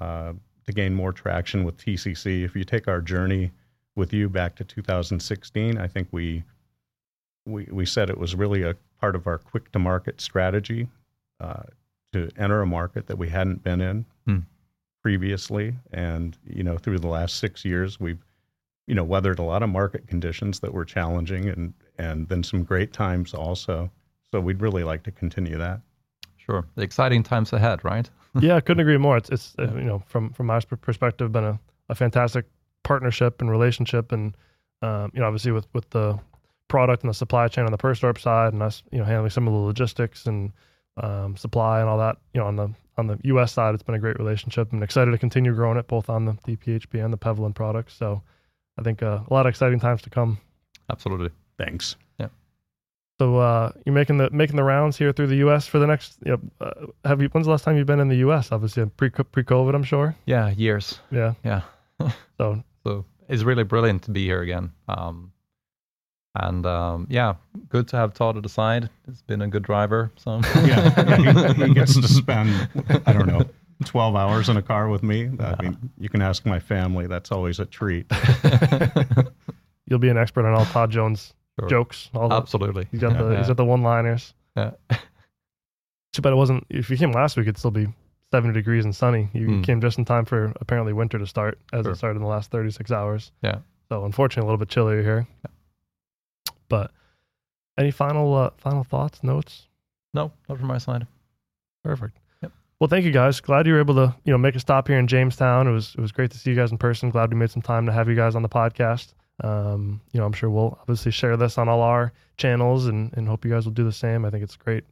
uh, 0.00 0.32
to 0.66 0.72
gain 0.72 0.94
more 0.94 1.12
traction 1.12 1.62
with 1.64 1.76
TCC. 1.76 2.44
If 2.44 2.56
you 2.56 2.64
take 2.64 2.88
our 2.88 3.00
journey 3.00 3.52
with 3.96 4.12
you 4.12 4.28
back 4.28 4.56
to 4.56 4.64
2016, 4.64 5.78
I 5.78 5.86
think 5.86 6.08
we 6.10 6.42
we 7.46 7.68
we 7.70 7.86
said 7.86 8.10
it 8.10 8.18
was 8.18 8.34
really 8.34 8.62
a 8.62 8.74
part 9.00 9.14
of 9.14 9.26
our 9.28 9.38
quick 9.38 9.70
to 9.72 9.78
market 9.78 10.20
strategy. 10.20 10.88
Uh, 11.40 11.62
to 12.14 12.30
enter 12.36 12.60
a 12.62 12.66
market 12.66 13.06
that 13.08 13.18
we 13.18 13.28
hadn't 13.28 13.62
been 13.62 13.80
in 13.80 14.04
Hmm. 14.26 14.38
previously. 15.02 15.74
And, 15.92 16.36
you 16.46 16.62
know, 16.62 16.78
through 16.78 16.98
the 16.98 17.08
last 17.08 17.36
six 17.38 17.64
years, 17.64 18.00
we've, 18.00 18.24
you 18.86 18.94
know, 18.94 19.04
weathered 19.04 19.38
a 19.38 19.42
lot 19.42 19.62
of 19.62 19.68
market 19.68 20.06
conditions 20.06 20.60
that 20.60 20.72
were 20.72 20.84
challenging 20.84 21.48
and, 21.48 21.74
and 21.98 22.28
then 22.28 22.42
some 22.42 22.62
great 22.62 22.92
times 22.92 23.34
also. 23.34 23.90
So 24.30 24.40
we'd 24.40 24.60
really 24.60 24.84
like 24.84 25.02
to 25.04 25.10
continue 25.10 25.58
that. 25.58 25.80
Sure. 26.36 26.64
The 26.74 26.82
exciting 26.82 27.22
times 27.22 27.52
ahead, 27.52 27.84
right? 27.84 28.08
yeah, 28.40 28.56
I 28.56 28.60
couldn't 28.60 28.80
agree 28.80 28.98
more. 28.98 29.16
It's 29.16 29.30
it's 29.30 29.54
uh, 29.58 29.72
you 29.74 29.84
know 29.84 30.02
from 30.06 30.30
from 30.30 30.46
my 30.46 30.60
perspective, 30.60 31.32
been 31.32 31.44
a, 31.44 31.58
a 31.88 31.94
fantastic 31.94 32.44
partnership 32.82 33.40
and 33.40 33.50
relationship, 33.50 34.12
and 34.12 34.36
um, 34.82 35.10
you 35.14 35.20
know 35.20 35.26
obviously 35.26 35.52
with 35.52 35.66
with 35.72 35.88
the 35.90 36.18
product 36.68 37.02
and 37.02 37.08
the 37.10 37.14
supply 37.14 37.48
chain 37.48 37.64
on 37.64 37.72
the 37.72 37.78
Perstorp 37.78 38.18
side, 38.18 38.52
and 38.52 38.62
us 38.62 38.82
you 38.92 38.98
know 38.98 39.04
handling 39.04 39.30
some 39.30 39.46
of 39.46 39.54
the 39.54 39.60
logistics 39.60 40.26
and 40.26 40.52
um, 40.96 41.36
supply 41.36 41.80
and 41.80 41.88
all 41.88 41.98
that. 41.98 42.16
You 42.32 42.40
know 42.40 42.46
on 42.46 42.56
the 42.56 42.70
on 42.96 43.06
the 43.06 43.18
U.S. 43.24 43.52
side, 43.52 43.74
it's 43.74 43.82
been 43.82 43.94
a 43.94 44.00
great 44.00 44.18
relationship. 44.18 44.72
I'm 44.72 44.82
excited 44.82 45.10
to 45.10 45.18
continue 45.18 45.52
growing 45.54 45.78
it 45.78 45.88
both 45.88 46.08
on 46.08 46.24
the 46.24 46.32
DPHP 46.46 47.04
and 47.04 47.12
the 47.12 47.18
Pevalen 47.18 47.54
products. 47.54 47.94
So 47.94 48.22
I 48.78 48.82
think 48.82 49.02
uh, 49.02 49.20
a 49.28 49.34
lot 49.34 49.46
of 49.46 49.50
exciting 49.50 49.80
times 49.80 50.02
to 50.02 50.10
come. 50.10 50.38
Absolutely. 50.90 51.30
Thanks. 51.58 51.96
Yeah. 52.18 52.28
So 53.18 53.38
uh, 53.38 53.72
you're 53.84 53.94
making 53.94 54.18
the 54.18 54.30
making 54.30 54.56
the 54.56 54.64
rounds 54.64 54.96
here 54.96 55.12
through 55.12 55.28
the 55.28 55.36
U.S. 55.36 55.66
for 55.66 55.78
the 55.78 55.86
next. 55.86 56.18
You 56.24 56.32
know, 56.32 56.40
uh, 56.66 56.86
have 57.08 57.20
you? 57.20 57.28
When's 57.28 57.46
the 57.46 57.50
last 57.50 57.64
time 57.64 57.76
you've 57.76 57.86
been 57.86 58.00
in 58.00 58.08
the 58.08 58.16
U.S.? 58.16 58.52
Obviously, 58.52 58.86
pre 58.86 59.10
pre 59.10 59.44
COVID, 59.44 59.74
I'm 59.74 59.84
sure. 59.84 60.14
Yeah, 60.26 60.50
years. 60.50 61.00
Yeah. 61.10 61.34
Yeah. 61.44 61.62
So 62.36 62.64
So 62.82 63.04
it's 63.28 63.44
really 63.44 63.62
brilliant 63.62 64.02
to 64.02 64.10
be 64.10 64.24
here 64.24 64.42
again. 64.42 64.72
Um, 64.88 65.32
and 66.36 66.66
um, 66.66 67.06
yeah, 67.10 67.34
good 67.68 67.86
to 67.88 67.96
have 67.96 68.12
Todd 68.14 68.36
at 68.36 68.42
the 68.42 68.48
side. 68.48 68.90
He's 69.06 69.22
been 69.22 69.42
a 69.42 69.48
good 69.48 69.62
driver. 69.62 70.10
So 70.16 70.40
Yeah. 70.64 70.92
yeah 71.06 71.52
he, 71.52 71.64
he 71.66 71.74
gets 71.74 71.94
to 71.94 72.08
spend, 72.08 72.68
I 73.06 73.12
don't 73.12 73.26
know, 73.26 73.42
12 73.84 74.16
hours 74.16 74.48
in 74.48 74.56
a 74.56 74.62
car 74.62 74.88
with 74.88 75.02
me. 75.02 75.30
I 75.40 75.62
mean, 75.62 75.76
you 75.98 76.08
can 76.08 76.22
ask 76.22 76.44
my 76.46 76.58
family. 76.58 77.06
That's 77.06 77.30
always 77.32 77.60
a 77.60 77.64
treat. 77.66 78.06
you'll 79.86 79.98
be 79.98 80.08
an 80.08 80.16
expert 80.18 80.46
on 80.46 80.54
all 80.54 80.64
Todd 80.66 80.90
Jones 80.90 81.34
Sure. 81.60 81.68
jokes. 81.68 82.10
All 82.14 82.28
the, 82.28 82.34
Absolutely. 82.34 82.88
he's 82.90 83.00
got 83.00 83.16
the 83.16 83.28
he's 83.36 83.42
Yeah. 83.42 83.46
got 83.48 83.56
the 83.58 83.64
one 83.64 83.82
liners. 83.82 84.34
Yeah. 84.56 84.72
Too 86.12 86.20
bad 86.22 86.32
it 86.32 86.36
wasn't. 86.36 86.66
If 86.68 86.90
you 86.90 86.96
came 86.96 87.12
last 87.12 87.36
week, 87.36 87.44
it'd 87.44 87.58
still 87.58 87.70
be 87.70 87.86
70 88.32 88.54
degrees 88.54 88.84
and 88.84 88.94
sunny. 88.94 89.28
You 89.32 89.46
Hmm. 89.46 89.62
came 89.62 89.80
just 89.80 89.96
in 89.98 90.04
time 90.04 90.24
for 90.24 90.52
apparently 90.60 90.92
winter 90.92 91.16
to 91.18 91.26
start, 91.28 91.58
as 91.72 91.84
Sure. 91.84 91.92
it 91.92 91.96
started 91.96 92.16
in 92.16 92.22
the 92.22 92.28
last 92.28 92.50
36 92.50 92.90
hours. 92.90 93.30
Yeah. 93.42 93.58
So 93.88 94.04
unfortunately, 94.04 94.46
a 94.48 94.50
little 94.50 94.58
bit 94.58 94.68
chillier 94.68 95.02
here. 95.02 95.28
But 96.74 96.90
any 97.78 97.92
final 97.92 98.34
uh, 98.34 98.50
final 98.56 98.82
thoughts, 98.82 99.22
notes? 99.22 99.68
No, 100.12 100.32
not 100.48 100.58
from 100.58 100.66
my 100.66 100.78
side. 100.78 101.06
Perfect. 101.84 102.18
Yep. 102.42 102.50
Well, 102.80 102.88
thank 102.88 103.04
you 103.04 103.12
guys. 103.12 103.40
Glad 103.40 103.68
you 103.68 103.74
were 103.74 103.78
able 103.78 103.94
to, 103.94 104.12
you 104.24 104.32
know, 104.32 104.38
make 104.38 104.56
a 104.56 104.60
stop 104.60 104.88
here 104.88 104.98
in 104.98 105.06
Jamestown. 105.06 105.68
It 105.68 105.70
was 105.70 105.94
it 105.96 106.00
was 106.00 106.10
great 106.10 106.32
to 106.32 106.38
see 106.38 106.50
you 106.50 106.56
guys 106.56 106.72
in 106.72 106.78
person. 106.78 107.10
Glad 107.10 107.30
we 107.30 107.36
made 107.36 107.52
some 107.52 107.62
time 107.62 107.86
to 107.86 107.92
have 107.92 108.08
you 108.08 108.16
guys 108.16 108.34
on 108.34 108.42
the 108.42 108.48
podcast. 108.48 109.14
Um, 109.44 110.00
you 110.10 110.18
know, 110.18 110.26
I'm 110.26 110.32
sure 110.32 110.50
we'll 110.50 110.76
obviously 110.80 111.12
share 111.12 111.36
this 111.36 111.58
on 111.58 111.68
all 111.68 111.80
our 111.80 112.12
channels 112.38 112.86
and 112.86 113.12
and 113.16 113.28
hope 113.28 113.44
you 113.44 113.52
guys 113.52 113.66
will 113.66 113.72
do 113.72 113.84
the 113.84 113.92
same. 113.92 114.24
I 114.24 114.30
think 114.30 114.42
it's 114.42 114.56
great. 114.56 114.82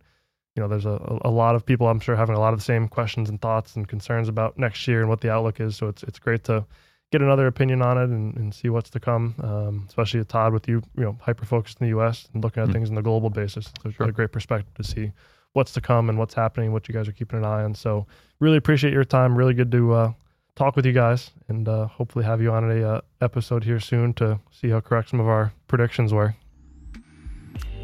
You 0.54 0.62
know, 0.62 0.68
there's 0.68 0.86
a, 0.86 1.18
a 1.22 1.30
lot 1.30 1.56
of 1.56 1.66
people 1.66 1.88
I'm 1.88 1.98
sure 1.98 2.14
having 2.14 2.36
a 2.36 2.40
lot 2.40 2.52
of 2.52 2.60
the 2.60 2.64
same 2.64 2.86
questions 2.86 3.28
and 3.28 3.40
thoughts 3.40 3.74
and 3.74 3.88
concerns 3.88 4.28
about 4.28 4.56
next 4.56 4.86
year 4.86 5.00
and 5.00 5.08
what 5.08 5.20
the 5.20 5.32
outlook 5.32 5.58
is. 5.58 5.76
So 5.76 5.88
it's 5.88 6.04
it's 6.04 6.20
great 6.20 6.44
to 6.44 6.64
get 7.12 7.20
another 7.22 7.46
opinion 7.46 7.80
on 7.82 7.96
it 7.98 8.04
and, 8.10 8.34
and 8.36 8.52
see 8.52 8.68
what's 8.70 8.90
to 8.90 8.98
come. 9.00 9.34
Um, 9.42 9.84
especially 9.88 10.24
Todd 10.24 10.52
with 10.52 10.66
you, 10.66 10.82
you 10.96 11.04
know, 11.04 11.16
hyper 11.20 11.44
focused 11.44 11.78
in 11.80 11.84
the 11.86 11.90
U.S. 11.90 12.28
and 12.34 12.42
looking 12.42 12.62
at 12.62 12.68
Mm. 12.68 12.72
things 12.72 12.88
on 12.88 12.96
the 12.96 13.02
global 13.02 13.30
basis. 13.30 13.66
So 13.66 13.88
it's 13.88 13.96
Sure. 13.96 14.08
a 14.08 14.12
great 14.12 14.32
perspective 14.32 14.72
to 14.74 14.82
see 14.82 15.12
what's 15.52 15.72
to 15.74 15.80
come 15.80 16.08
and 16.08 16.18
what's 16.18 16.34
happening, 16.34 16.72
what 16.72 16.88
you 16.88 16.94
guys 16.94 17.06
are 17.06 17.12
keeping 17.12 17.38
an 17.38 17.44
eye 17.44 17.62
on. 17.62 17.74
So 17.74 18.06
really 18.40 18.56
appreciate 18.56 18.92
your 18.92 19.04
time. 19.04 19.36
Really 19.36 19.54
good 19.54 19.70
to 19.72 19.92
uh, 19.92 20.12
talk 20.56 20.74
with 20.76 20.86
you 20.86 20.92
guys, 20.92 21.30
and 21.48 21.68
uh, 21.68 21.86
hopefully 21.86 22.24
have 22.24 22.40
you 22.40 22.50
on 22.50 22.70
a 22.70 22.94
uh, 22.94 23.00
episode 23.20 23.62
here 23.62 23.78
soon 23.78 24.14
to 24.14 24.40
see 24.50 24.70
how 24.70 24.80
correct 24.80 25.10
some 25.10 25.20
of 25.20 25.28
our 25.28 25.52
predictions 25.68 26.12
were. 26.14 26.34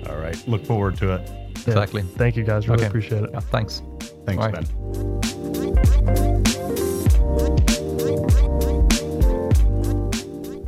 All 0.09 0.17
right. 0.17 0.43
Look 0.49 0.65
forward 0.65 0.97
to 0.99 1.13
it. 1.15 1.29
Yeah. 1.29 1.75
Exactly. 1.75 2.03
Thank 2.03 2.37
you 2.37 2.45
guys. 2.45 2.67
Really 2.69 2.81
Okay. 2.81 2.89
appreciate 2.89 3.25
it. 3.25 3.31
Yeah, 3.33 3.41
thanks. 3.41 3.83
Thanks, 4.25 4.43
All 4.43 4.51
right. 4.51 4.65
Ben. 5.23 5.28